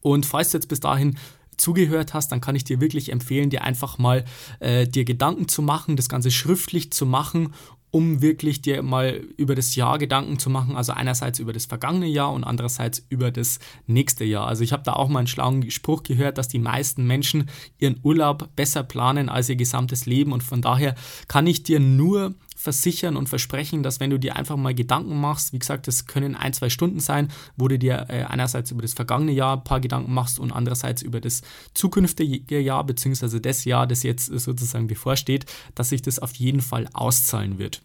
Und 0.00 0.24
falls 0.26 0.50
du 0.50 0.58
jetzt 0.58 0.68
bis 0.68 0.80
dahin 0.80 1.16
zugehört 1.56 2.14
hast, 2.14 2.32
dann 2.32 2.40
kann 2.40 2.56
ich 2.56 2.64
dir 2.64 2.80
wirklich 2.80 3.12
empfehlen, 3.12 3.50
dir 3.50 3.62
einfach 3.62 3.98
mal 3.98 4.24
äh, 4.60 4.86
dir 4.86 5.04
Gedanken 5.04 5.48
zu 5.48 5.62
machen, 5.62 5.96
das 5.96 6.08
Ganze 6.08 6.30
schriftlich 6.30 6.92
zu 6.92 7.06
machen 7.06 7.52
um 7.96 8.20
wirklich 8.20 8.60
dir 8.60 8.82
mal 8.82 9.22
über 9.38 9.54
das 9.54 9.74
Jahr 9.74 9.96
Gedanken 9.98 10.38
zu 10.38 10.50
machen. 10.50 10.76
Also 10.76 10.92
einerseits 10.92 11.38
über 11.38 11.54
das 11.54 11.64
vergangene 11.64 12.06
Jahr 12.06 12.30
und 12.30 12.44
andererseits 12.44 13.06
über 13.08 13.30
das 13.30 13.58
nächste 13.86 14.24
Jahr. 14.24 14.46
Also 14.46 14.64
ich 14.64 14.72
habe 14.72 14.82
da 14.82 14.92
auch 14.92 15.08
mal 15.08 15.20
einen 15.20 15.28
schlauen 15.28 15.70
Spruch 15.70 16.02
gehört, 16.02 16.36
dass 16.36 16.48
die 16.48 16.58
meisten 16.58 17.06
Menschen 17.06 17.48
ihren 17.78 17.98
Urlaub 18.02 18.54
besser 18.54 18.82
planen 18.82 19.30
als 19.30 19.48
ihr 19.48 19.56
gesamtes 19.56 20.04
Leben. 20.04 20.32
Und 20.32 20.42
von 20.42 20.60
daher 20.60 20.94
kann 21.26 21.46
ich 21.46 21.62
dir 21.62 21.80
nur 21.80 22.34
versichern 22.56 23.16
und 23.16 23.28
versprechen, 23.28 23.82
dass 23.82 24.00
wenn 24.00 24.10
du 24.10 24.18
dir 24.18 24.34
einfach 24.34 24.56
mal 24.56 24.74
Gedanken 24.74 25.20
machst, 25.20 25.52
wie 25.52 25.58
gesagt, 25.58 25.86
das 25.86 26.06
können 26.06 26.34
ein, 26.34 26.54
zwei 26.54 26.70
Stunden 26.70 27.00
sein, 27.00 27.28
wo 27.56 27.68
du 27.68 27.78
dir 27.78 28.06
äh, 28.08 28.24
einerseits 28.24 28.70
über 28.70 28.82
das 28.82 28.94
vergangene 28.94 29.32
Jahr 29.32 29.58
ein 29.58 29.64
paar 29.64 29.80
Gedanken 29.80 30.12
machst 30.12 30.40
und 30.40 30.50
andererseits 30.50 31.02
über 31.02 31.20
das 31.20 31.42
zukünftige 31.74 32.58
Jahr, 32.58 32.84
beziehungsweise 32.84 33.40
das 33.40 33.64
Jahr, 33.64 33.86
das 33.86 34.02
jetzt 34.02 34.26
sozusagen 34.26 34.86
bevorsteht, 34.86 35.46
dass 35.74 35.90
sich 35.90 36.02
das 36.02 36.18
auf 36.18 36.34
jeden 36.34 36.62
Fall 36.62 36.88
auszahlen 36.94 37.58
wird. 37.58 37.82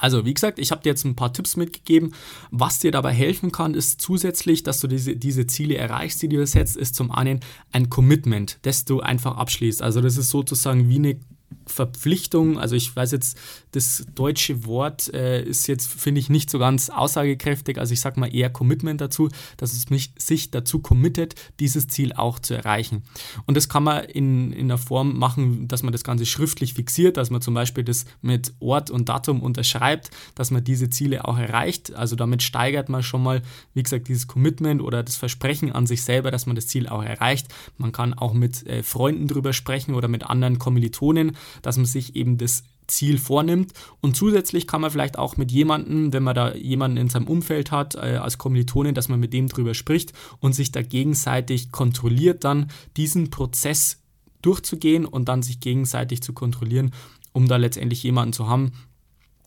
Also, 0.00 0.24
wie 0.24 0.34
gesagt, 0.34 0.58
ich 0.58 0.70
habe 0.70 0.82
dir 0.82 0.90
jetzt 0.90 1.04
ein 1.04 1.16
paar 1.16 1.32
Tipps 1.32 1.56
mitgegeben. 1.56 2.14
Was 2.50 2.80
dir 2.80 2.90
dabei 2.90 3.12
helfen 3.12 3.52
kann, 3.52 3.74
ist 3.74 4.00
zusätzlich, 4.00 4.62
dass 4.62 4.80
du 4.80 4.88
diese, 4.88 5.16
diese 5.16 5.46
Ziele 5.46 5.76
erreichst, 5.76 6.20
die 6.22 6.28
du 6.28 6.44
setzt, 6.46 6.76
ist 6.76 6.94
zum 6.94 7.10
einen 7.10 7.40
ein 7.72 7.90
Commitment, 7.90 8.58
das 8.62 8.84
du 8.84 9.00
einfach 9.00 9.36
abschließt. 9.36 9.82
Also, 9.82 10.00
das 10.00 10.16
ist 10.16 10.30
sozusagen 10.30 10.88
wie 10.88 10.96
eine 10.96 11.20
Verpflichtung, 11.66 12.58
also 12.58 12.76
ich 12.76 12.94
weiß 12.94 13.12
jetzt, 13.12 13.38
das 13.72 14.06
deutsche 14.14 14.64
Wort 14.66 15.12
äh, 15.12 15.42
ist 15.42 15.66
jetzt, 15.66 15.90
finde 15.90 16.20
ich, 16.20 16.28
nicht 16.28 16.50
so 16.50 16.58
ganz 16.58 16.90
aussagekräftig, 16.90 17.78
also 17.78 17.92
ich 17.92 18.00
sage 18.00 18.20
mal 18.20 18.34
eher 18.34 18.50
Commitment 18.50 19.00
dazu, 19.00 19.28
dass 19.56 19.72
es 19.72 19.90
mich, 19.90 20.12
sich 20.18 20.50
dazu 20.50 20.80
committet, 20.80 21.34
dieses 21.60 21.88
Ziel 21.88 22.12
auch 22.12 22.38
zu 22.38 22.54
erreichen. 22.54 23.02
Und 23.46 23.56
das 23.56 23.68
kann 23.68 23.82
man 23.82 24.04
in, 24.04 24.52
in 24.52 24.68
der 24.68 24.78
Form 24.78 25.18
machen, 25.18 25.66
dass 25.66 25.82
man 25.82 25.92
das 25.92 26.04
Ganze 26.04 26.26
schriftlich 26.26 26.74
fixiert, 26.74 27.16
dass 27.16 27.30
man 27.30 27.40
zum 27.40 27.54
Beispiel 27.54 27.84
das 27.84 28.04
mit 28.20 28.52
Ort 28.60 28.90
und 28.90 29.08
Datum 29.08 29.42
unterschreibt, 29.42 30.10
dass 30.34 30.50
man 30.50 30.62
diese 30.62 30.90
Ziele 30.90 31.26
auch 31.26 31.38
erreicht. 31.38 31.94
Also 31.94 32.14
damit 32.14 32.42
steigert 32.42 32.88
man 32.88 33.02
schon 33.02 33.22
mal, 33.22 33.42
wie 33.72 33.82
gesagt, 33.82 34.08
dieses 34.08 34.26
Commitment 34.26 34.82
oder 34.82 35.02
das 35.02 35.16
Versprechen 35.16 35.72
an 35.72 35.86
sich 35.86 36.02
selber, 36.04 36.30
dass 36.30 36.46
man 36.46 36.56
das 36.56 36.66
Ziel 36.66 36.88
auch 36.88 37.02
erreicht. 37.02 37.48
Man 37.78 37.92
kann 37.92 38.14
auch 38.14 38.34
mit 38.34 38.66
äh, 38.66 38.82
Freunden 38.82 39.28
drüber 39.28 39.52
sprechen 39.52 39.94
oder 39.94 40.08
mit 40.08 40.24
anderen 40.24 40.58
Kommilitonen 40.58 41.36
dass 41.62 41.76
man 41.76 41.86
sich 41.86 42.16
eben 42.16 42.38
das 42.38 42.64
Ziel 42.86 43.18
vornimmt. 43.18 43.72
Und 44.00 44.16
zusätzlich 44.16 44.66
kann 44.66 44.80
man 44.80 44.90
vielleicht 44.90 45.18
auch 45.18 45.36
mit 45.36 45.50
jemandem, 45.50 46.12
wenn 46.12 46.22
man 46.22 46.34
da 46.34 46.54
jemanden 46.54 46.96
in 46.96 47.08
seinem 47.08 47.28
Umfeld 47.28 47.70
hat, 47.70 47.94
äh, 47.94 48.16
als 48.16 48.38
Kommilitone, 48.38 48.92
dass 48.92 49.08
man 49.08 49.20
mit 49.20 49.32
dem 49.32 49.48
drüber 49.48 49.74
spricht 49.74 50.12
und 50.40 50.54
sich 50.54 50.72
da 50.72 50.82
gegenseitig 50.82 51.72
kontrolliert, 51.72 52.44
dann 52.44 52.70
diesen 52.96 53.30
Prozess 53.30 54.02
durchzugehen 54.42 55.06
und 55.06 55.28
dann 55.28 55.42
sich 55.42 55.60
gegenseitig 55.60 56.22
zu 56.22 56.32
kontrollieren, 56.34 56.92
um 57.32 57.48
da 57.48 57.56
letztendlich 57.56 58.02
jemanden 58.02 58.34
zu 58.34 58.48
haben, 58.48 58.72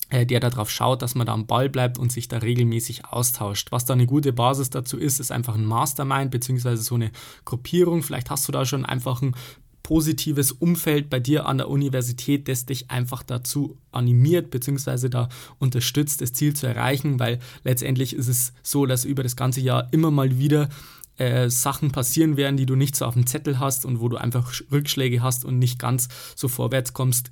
äh, 0.09 0.25
der 0.25 0.39
darauf 0.39 0.71
schaut, 0.71 1.01
dass 1.01 1.15
man 1.15 1.27
da 1.27 1.33
am 1.33 1.47
Ball 1.47 1.69
bleibt 1.69 1.99
und 1.99 2.11
sich 2.11 2.27
da 2.27 2.37
regelmäßig 2.37 3.05
austauscht. 3.05 3.71
Was 3.71 3.85
da 3.85 3.93
eine 3.93 4.07
gute 4.07 4.33
Basis 4.33 4.69
dazu 4.69 4.97
ist, 4.97 5.19
ist 5.19 5.31
einfach 5.31 5.55
ein 5.55 5.65
Mastermind 5.65 6.31
beziehungsweise 6.31 6.81
so 6.81 6.95
eine 6.95 7.11
Gruppierung. 7.45 8.03
Vielleicht 8.03 8.29
hast 8.29 8.47
du 8.47 8.51
da 8.51 8.65
schon 8.65 8.85
einfach 8.85 9.21
ein 9.21 9.35
positives 9.87 10.51
Umfeld 10.51 11.09
bei 11.09 11.21
dir 11.21 11.45
an 11.45 11.59
der 11.59 11.69
Universität, 11.69 12.49
das 12.49 12.65
dich 12.65 12.91
einfach 12.91 13.23
dazu 13.23 13.77
animiert 13.93 14.51
bzw. 14.51 15.07
da 15.07 15.29
unterstützt, 15.59 16.19
das 16.19 16.33
Ziel 16.33 16.53
zu 16.53 16.67
erreichen, 16.67 17.21
weil 17.21 17.39
letztendlich 17.63 18.13
ist 18.13 18.27
es 18.27 18.51
so, 18.63 18.85
dass 18.85 19.05
über 19.05 19.23
das 19.23 19.37
ganze 19.37 19.61
Jahr 19.61 19.87
immer 19.93 20.11
mal 20.11 20.39
wieder 20.39 20.67
äh, 21.15 21.49
Sachen 21.49 21.93
passieren 21.93 22.35
werden, 22.35 22.57
die 22.57 22.65
du 22.65 22.75
nicht 22.75 22.97
so 22.97 23.05
auf 23.05 23.13
dem 23.13 23.27
Zettel 23.27 23.59
hast 23.59 23.85
und 23.85 24.01
wo 24.01 24.09
du 24.09 24.17
einfach 24.17 24.53
Rückschläge 24.73 25.23
hast 25.23 25.45
und 25.45 25.57
nicht 25.57 25.79
ganz 25.79 26.09
so 26.35 26.49
vorwärts 26.49 26.91
kommst, 26.91 27.29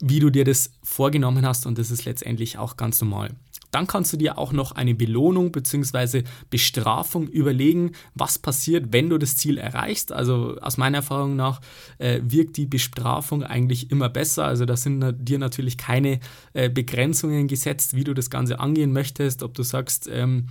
wie 0.00 0.20
du 0.20 0.30
dir 0.30 0.46
das 0.46 0.70
vorgenommen 0.82 1.44
hast 1.44 1.66
und 1.66 1.76
das 1.76 1.90
ist 1.90 2.06
letztendlich 2.06 2.56
auch 2.56 2.78
ganz 2.78 3.02
normal. 3.02 3.32
Dann 3.70 3.86
kannst 3.86 4.12
du 4.12 4.16
dir 4.16 4.38
auch 4.38 4.52
noch 4.52 4.72
eine 4.72 4.94
Belohnung 4.94 5.52
bzw. 5.52 6.24
Bestrafung 6.50 7.28
überlegen, 7.28 7.92
was 8.14 8.38
passiert, 8.38 8.92
wenn 8.92 9.10
du 9.10 9.18
das 9.18 9.36
Ziel 9.36 9.58
erreichst. 9.58 10.12
Also 10.12 10.56
aus 10.60 10.76
meiner 10.76 10.98
Erfahrung 10.98 11.36
nach 11.36 11.60
äh, 11.98 12.20
wirkt 12.22 12.56
die 12.56 12.66
Bestrafung 12.66 13.42
eigentlich 13.42 13.90
immer 13.90 14.08
besser. 14.08 14.44
Also 14.44 14.64
da 14.64 14.76
sind 14.76 15.14
dir 15.18 15.38
natürlich 15.38 15.76
keine 15.76 16.20
äh, 16.52 16.70
Begrenzungen 16.70 17.48
gesetzt, 17.48 17.94
wie 17.94 18.04
du 18.04 18.14
das 18.14 18.30
Ganze 18.30 18.60
angehen 18.60 18.92
möchtest. 18.92 19.42
Ob 19.42 19.54
du 19.54 19.62
sagst, 19.62 20.08
ähm, 20.10 20.48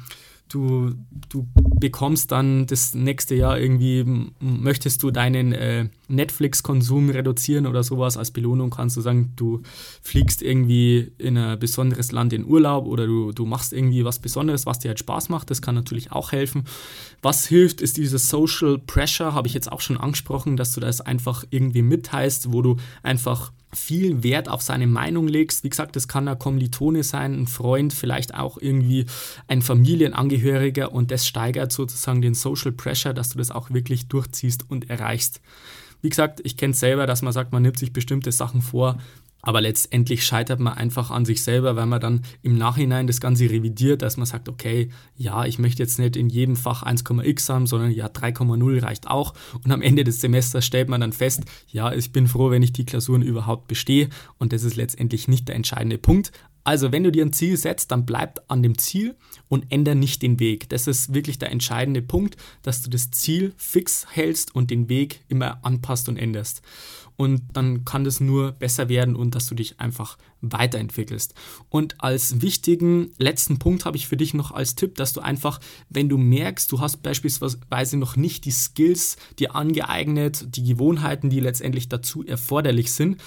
du, 0.50 0.94
du 1.30 1.48
bekommst 1.54 2.32
dann 2.32 2.66
das 2.68 2.94
nächste 2.94 3.36
Jahr 3.36 3.60
irgendwie, 3.60 4.06
möchtest 4.40 5.04
du 5.04 5.12
deinen 5.12 5.52
äh, 5.54 5.90
Netflix-Konsum 6.08 7.10
reduzieren 7.10 7.68
oder 7.68 7.84
sowas 7.84 8.18
als 8.18 8.32
Belohnung, 8.32 8.70
kannst 8.70 8.98
du 8.98 9.02
sagen, 9.02 9.34
du 9.36 9.62
fliegst 10.02 10.42
irgendwie 10.42 11.12
in 11.18 11.38
ein 11.38 11.60
besonderes 11.60 12.12
Land 12.12 12.34
in 12.34 12.46
Urlaub 12.46 12.88
oder 12.88 13.06
du, 13.06 13.32
du 13.32 13.46
machst 13.46 13.74
irgendwie 13.74 14.06
was 14.06 14.20
Besonderes, 14.20 14.66
was 14.66 14.80
dir 14.80 14.90
halt 14.90 15.00
Spaß 15.00 15.30
macht, 15.30 15.50
das 15.50 15.62
kann 15.62 15.76
natürlich 15.76 16.12
auch 16.12 16.32
helfen. 16.32 16.64
Was 17.22 17.46
hilft, 17.46 17.82
ist 17.82 17.98
dieses 17.98 18.30
Social 18.30 18.78
Pressure, 18.80 19.34
habe 19.34 19.48
ich 19.48 19.54
jetzt 19.54 19.72
auch 19.72 19.82
schon 19.82 19.98
angesprochen, 19.98 20.58
dass 20.58 20.74
du 20.74 20.80
das 20.80 21.02
einfach 21.02 21.44
irgendwie 21.50 21.82
mitteilst, 21.82 22.52
wo 22.54 22.62
du 22.62 22.78
einfach 23.04 23.52
viel 23.78 24.24
Wert 24.24 24.50
auf 24.50 24.62
seine 24.62 24.88
Meinung 24.88 25.28
legst. 25.28 25.63
Wie 25.63 25.70
gesagt, 25.70 25.96
das 25.96 26.08
kann 26.08 26.28
ein 26.28 26.40
Kommilitone 26.40 27.04
sein, 27.04 27.34
ein 27.34 27.48
Freund, 27.48 27.94
vielleicht 27.94 28.34
auch 28.34 28.58
irgendwie 28.60 29.06
ein 29.48 29.62
Familienangehöriger 29.62 30.92
und 30.92 31.12
das 31.12 31.28
steigert 31.28 31.72
sozusagen 31.72 32.22
den 32.22 32.34
Social 32.34 32.72
Pressure, 32.72 33.13
dass 33.13 33.30
du 33.30 33.38
das 33.38 33.52
auch 33.52 33.70
wirklich 33.70 34.08
durchziehst 34.08 34.70
und 34.70 34.90
erreichst. 34.90 35.42
Wie 36.02 36.10
gesagt, 36.10 36.42
ich 36.44 36.58
kenne 36.58 36.72
es 36.72 36.80
selber, 36.80 37.08
dass 37.08 37.22
man 37.22 37.34
sagt, 37.34 37.54
man 37.54 37.63
nimmt 37.63 37.80
sich 37.80 37.94
bestimmte 37.94 38.32
Sachen 38.32 38.62
vor, 38.62 38.98
aber 39.48 39.62
letztendlich 39.62 40.26
scheitert 40.26 40.60
man 40.60 40.74
einfach 40.74 41.10
an 41.10 41.24
sich 41.24 41.42
selber, 41.42 41.78
weil 41.78 41.86
man 41.86 42.02
dann 42.02 42.24
im 42.42 42.58
Nachhinein 42.58 43.08
das 43.08 43.22
Ganze 43.22 43.50
revidiert, 43.50 44.02
dass 44.02 44.18
man 44.18 44.26
sagt, 44.26 44.50
okay, 44.50 44.90
ja, 45.16 45.46
ich 45.46 45.58
möchte 45.58 45.82
jetzt 45.82 46.00
nicht 46.00 46.18
in 46.18 46.28
jedem 46.28 46.58
Fach 46.58 46.84
1,x 46.84 47.48
haben, 47.48 47.66
sondern 47.66 47.92
ja, 47.92 48.08
3,0 48.08 48.84
reicht 48.84 49.08
auch. 49.08 49.34
Und 49.64 49.72
am 49.72 49.82
Ende 49.82 50.04
des 50.04 50.20
Semesters 50.20 50.66
stellt 50.66 50.90
man 50.90 51.00
dann 51.00 51.14
fest, 51.14 51.44
ja, 51.70 51.94
ich 51.94 52.12
bin 52.12 52.28
froh, 52.28 52.52
wenn 52.52 52.62
ich 52.62 52.74
die 52.74 52.84
Klausuren 52.84 53.22
überhaupt 53.22 53.70
bestehe. 53.70 54.10
Und 54.38 54.52
das 54.52 54.64
ist 54.64 54.76
letztendlich 54.76 55.30
nicht 55.30 55.48
der 55.48 55.56
entscheidende 55.56 55.98
Punkt. 55.98 56.34
Also, 56.66 56.92
wenn 56.92 57.06
du 57.06 57.14
dir 57.14 57.24
ein 57.24 57.32
Ziel 57.32 57.56
setzt, 57.56 57.92
dann 57.92 58.06
bleib 58.06 58.44
an 58.50 58.62
dem 58.62 58.78
Ziel 58.78 59.16
und 59.48 59.72
ändere 59.72 59.96
nicht 59.96 60.22
den 60.22 60.42
Weg. 60.42 60.68
Das 60.68 60.88
ist 60.88 61.14
wirklich 61.14 61.40
der 61.40 61.54
entscheidende 61.54 62.02
Punkt, 62.02 62.36
dass 62.64 62.82
du 62.82 62.90
das 62.90 63.12
Ziel 63.12 63.54
fix 63.56 64.08
hältst 64.12 64.54
und 64.54 64.70
den 64.70 64.90
Weg 64.90 65.22
immer 65.30 65.64
anpasst 65.64 66.10
und 66.10 66.18
änderst 66.18 66.62
und 67.17 67.41
dann 67.53 67.84
kann 67.84 68.03
das 68.03 68.19
nur 68.19 68.53
besser 68.53 68.89
werden 68.89 69.15
und 69.15 69.36
dass 69.36 69.47
du 69.47 69.56
dich 69.56 69.80
einfach 69.80 70.17
weiterentwickelst. 70.41 71.34
Und 71.69 71.95
als 71.99 72.41
wichtigen 72.41 73.12
letzten 73.17 73.58
Punkt 73.58 73.86
habe 73.86 73.97
ich 73.97 74.08
für 74.08 74.17
dich 74.17 74.36
noch 74.36 74.51
als 74.51 74.75
Tipp, 74.75 74.95
dass 74.95 75.13
du 75.13 75.21
einfach, 75.21 75.60
wenn 75.89 76.10
du 76.10 76.17
merkst, 76.17 76.71
du 76.71 76.80
hast 76.80 77.01
beispielsweise 77.01 77.97
noch 77.97 78.15
nicht 78.15 78.45
die 78.45 78.51
Skills 78.51 79.17
dir 79.39 79.56
angeeignet, 79.56 80.56
die 80.56 80.63
Gewohnheiten, 80.63 81.32
die 81.32 81.39
letztendlich 81.39 81.89
dazu 81.89 82.23
erforderlich 82.23 82.91
sind, 82.91 83.17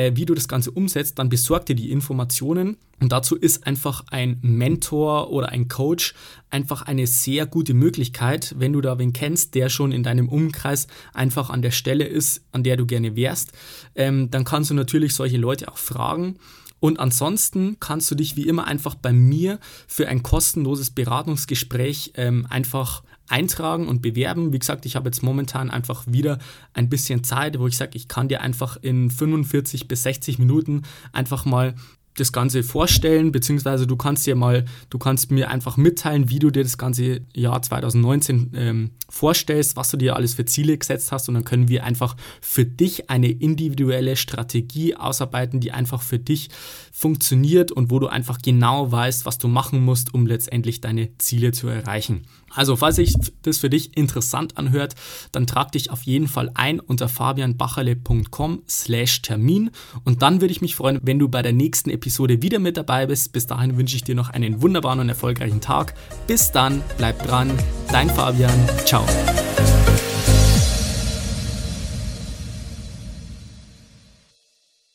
äh, 0.00 0.16
wie 0.16 0.24
du 0.24 0.34
das 0.34 0.48
Ganze 0.48 0.70
umsetzt, 0.70 1.18
dann 1.18 1.28
besorg 1.28 1.66
dir 1.66 1.74
die 1.74 1.90
Informationen. 1.90 2.76
Und 3.00 3.12
dazu 3.12 3.36
ist 3.36 3.66
einfach 3.66 4.04
ein 4.10 4.38
Mentor 4.42 5.30
oder 5.30 5.50
ein 5.50 5.68
Coach 5.68 6.14
einfach 6.50 6.82
eine 6.82 7.06
sehr 7.06 7.46
gute 7.46 7.74
Möglichkeit, 7.74 8.54
wenn 8.58 8.72
du 8.72 8.80
da 8.80 8.98
wen 8.98 9.12
kennst, 9.12 9.54
der 9.54 9.68
schon 9.68 9.92
in 9.92 10.02
deinem 10.02 10.28
Umkreis 10.28 10.86
einfach 11.14 11.50
an 11.50 11.62
der 11.62 11.70
Stelle 11.70 12.04
ist, 12.04 12.42
an 12.52 12.62
der 12.62 12.76
du 12.76 12.86
gerne 12.86 13.16
wärst. 13.16 13.52
Ähm, 13.94 14.30
dann 14.30 14.44
kannst 14.44 14.70
du 14.70 14.74
natürlich 14.74 15.14
solche 15.14 15.38
Leute 15.38 15.70
auch 15.70 15.78
fragen. 15.78 16.36
Und 16.78 16.98
ansonsten 16.98 17.76
kannst 17.78 18.10
du 18.10 18.14
dich 18.14 18.36
wie 18.36 18.48
immer 18.48 18.66
einfach 18.66 18.94
bei 18.94 19.12
mir 19.12 19.58
für 19.86 20.08
ein 20.08 20.22
kostenloses 20.22 20.90
Beratungsgespräch 20.90 22.12
ähm, 22.16 22.46
einfach 22.48 23.02
eintragen 23.30 23.88
und 23.88 24.02
bewerben. 24.02 24.52
Wie 24.52 24.58
gesagt, 24.58 24.86
ich 24.86 24.96
habe 24.96 25.08
jetzt 25.08 25.22
momentan 25.22 25.70
einfach 25.70 26.04
wieder 26.06 26.38
ein 26.74 26.88
bisschen 26.88 27.24
Zeit, 27.24 27.58
wo 27.58 27.66
ich 27.66 27.76
sage, 27.76 27.92
ich 27.94 28.08
kann 28.08 28.28
dir 28.28 28.40
einfach 28.40 28.76
in 28.82 29.10
45 29.10 29.88
bis 29.88 30.02
60 30.02 30.38
Minuten 30.38 30.82
einfach 31.12 31.44
mal 31.44 31.74
das 32.16 32.32
Ganze 32.32 32.62
vorstellen, 32.62 33.32
beziehungsweise 33.32 33.86
du 33.86 33.96
kannst 33.96 34.26
dir 34.26 34.34
mal, 34.34 34.64
du 34.90 34.98
kannst 34.98 35.30
mir 35.30 35.50
einfach 35.50 35.76
mitteilen, 35.76 36.28
wie 36.28 36.38
du 36.38 36.50
dir 36.50 36.62
das 36.62 36.76
ganze 36.76 37.20
Jahr 37.34 37.62
2019 37.62 38.52
ähm, 38.54 38.90
vorstellst, 39.08 39.76
was 39.76 39.90
du 39.90 39.96
dir 39.96 40.16
alles 40.16 40.34
für 40.34 40.44
Ziele 40.44 40.76
gesetzt 40.76 41.12
hast 41.12 41.28
und 41.28 41.34
dann 41.34 41.44
können 41.44 41.68
wir 41.68 41.84
einfach 41.84 42.16
für 42.40 42.64
dich 42.64 43.10
eine 43.10 43.30
individuelle 43.30 44.16
Strategie 44.16 44.96
ausarbeiten, 44.96 45.60
die 45.60 45.72
einfach 45.72 46.02
für 46.02 46.18
dich 46.18 46.48
funktioniert 46.92 47.72
und 47.72 47.90
wo 47.90 47.98
du 47.98 48.08
einfach 48.08 48.38
genau 48.38 48.90
weißt, 48.90 49.24
was 49.24 49.38
du 49.38 49.48
machen 49.48 49.84
musst, 49.84 50.12
um 50.12 50.26
letztendlich 50.26 50.80
deine 50.80 51.16
Ziele 51.18 51.52
zu 51.52 51.68
erreichen. 51.68 52.22
Also, 52.52 52.74
falls 52.76 52.96
sich 52.96 53.14
das 53.42 53.58
für 53.58 53.70
dich 53.70 53.96
interessant 53.96 54.58
anhört, 54.58 54.96
dann 55.30 55.46
trag 55.46 55.70
dich 55.72 55.90
auf 55.90 56.02
jeden 56.02 56.26
Fall 56.26 56.50
ein 56.54 56.80
unter 56.80 57.08
fabianbacherle.com 57.08 58.62
slash 58.68 59.22
Termin 59.22 59.70
und 60.04 60.22
dann 60.22 60.40
würde 60.40 60.52
ich 60.52 60.60
mich 60.60 60.74
freuen, 60.74 60.98
wenn 61.02 61.18
du 61.18 61.28
bei 61.28 61.42
der 61.42 61.52
nächsten 61.52 61.90
Episode 62.00 62.40
wieder 62.40 62.58
mit 62.58 62.78
dabei 62.78 63.04
bist. 63.04 63.32
Bis 63.32 63.46
dahin 63.46 63.76
wünsche 63.76 63.94
ich 63.94 64.04
dir 64.04 64.14
noch 64.14 64.30
einen 64.30 64.62
wunderbaren 64.62 65.00
und 65.00 65.08
erfolgreichen 65.10 65.60
Tag. 65.60 65.92
Bis 66.26 66.50
dann, 66.50 66.82
bleib 66.96 67.22
dran, 67.26 67.50
dein 67.92 68.08
Fabian, 68.08 68.58
ciao. 68.86 69.04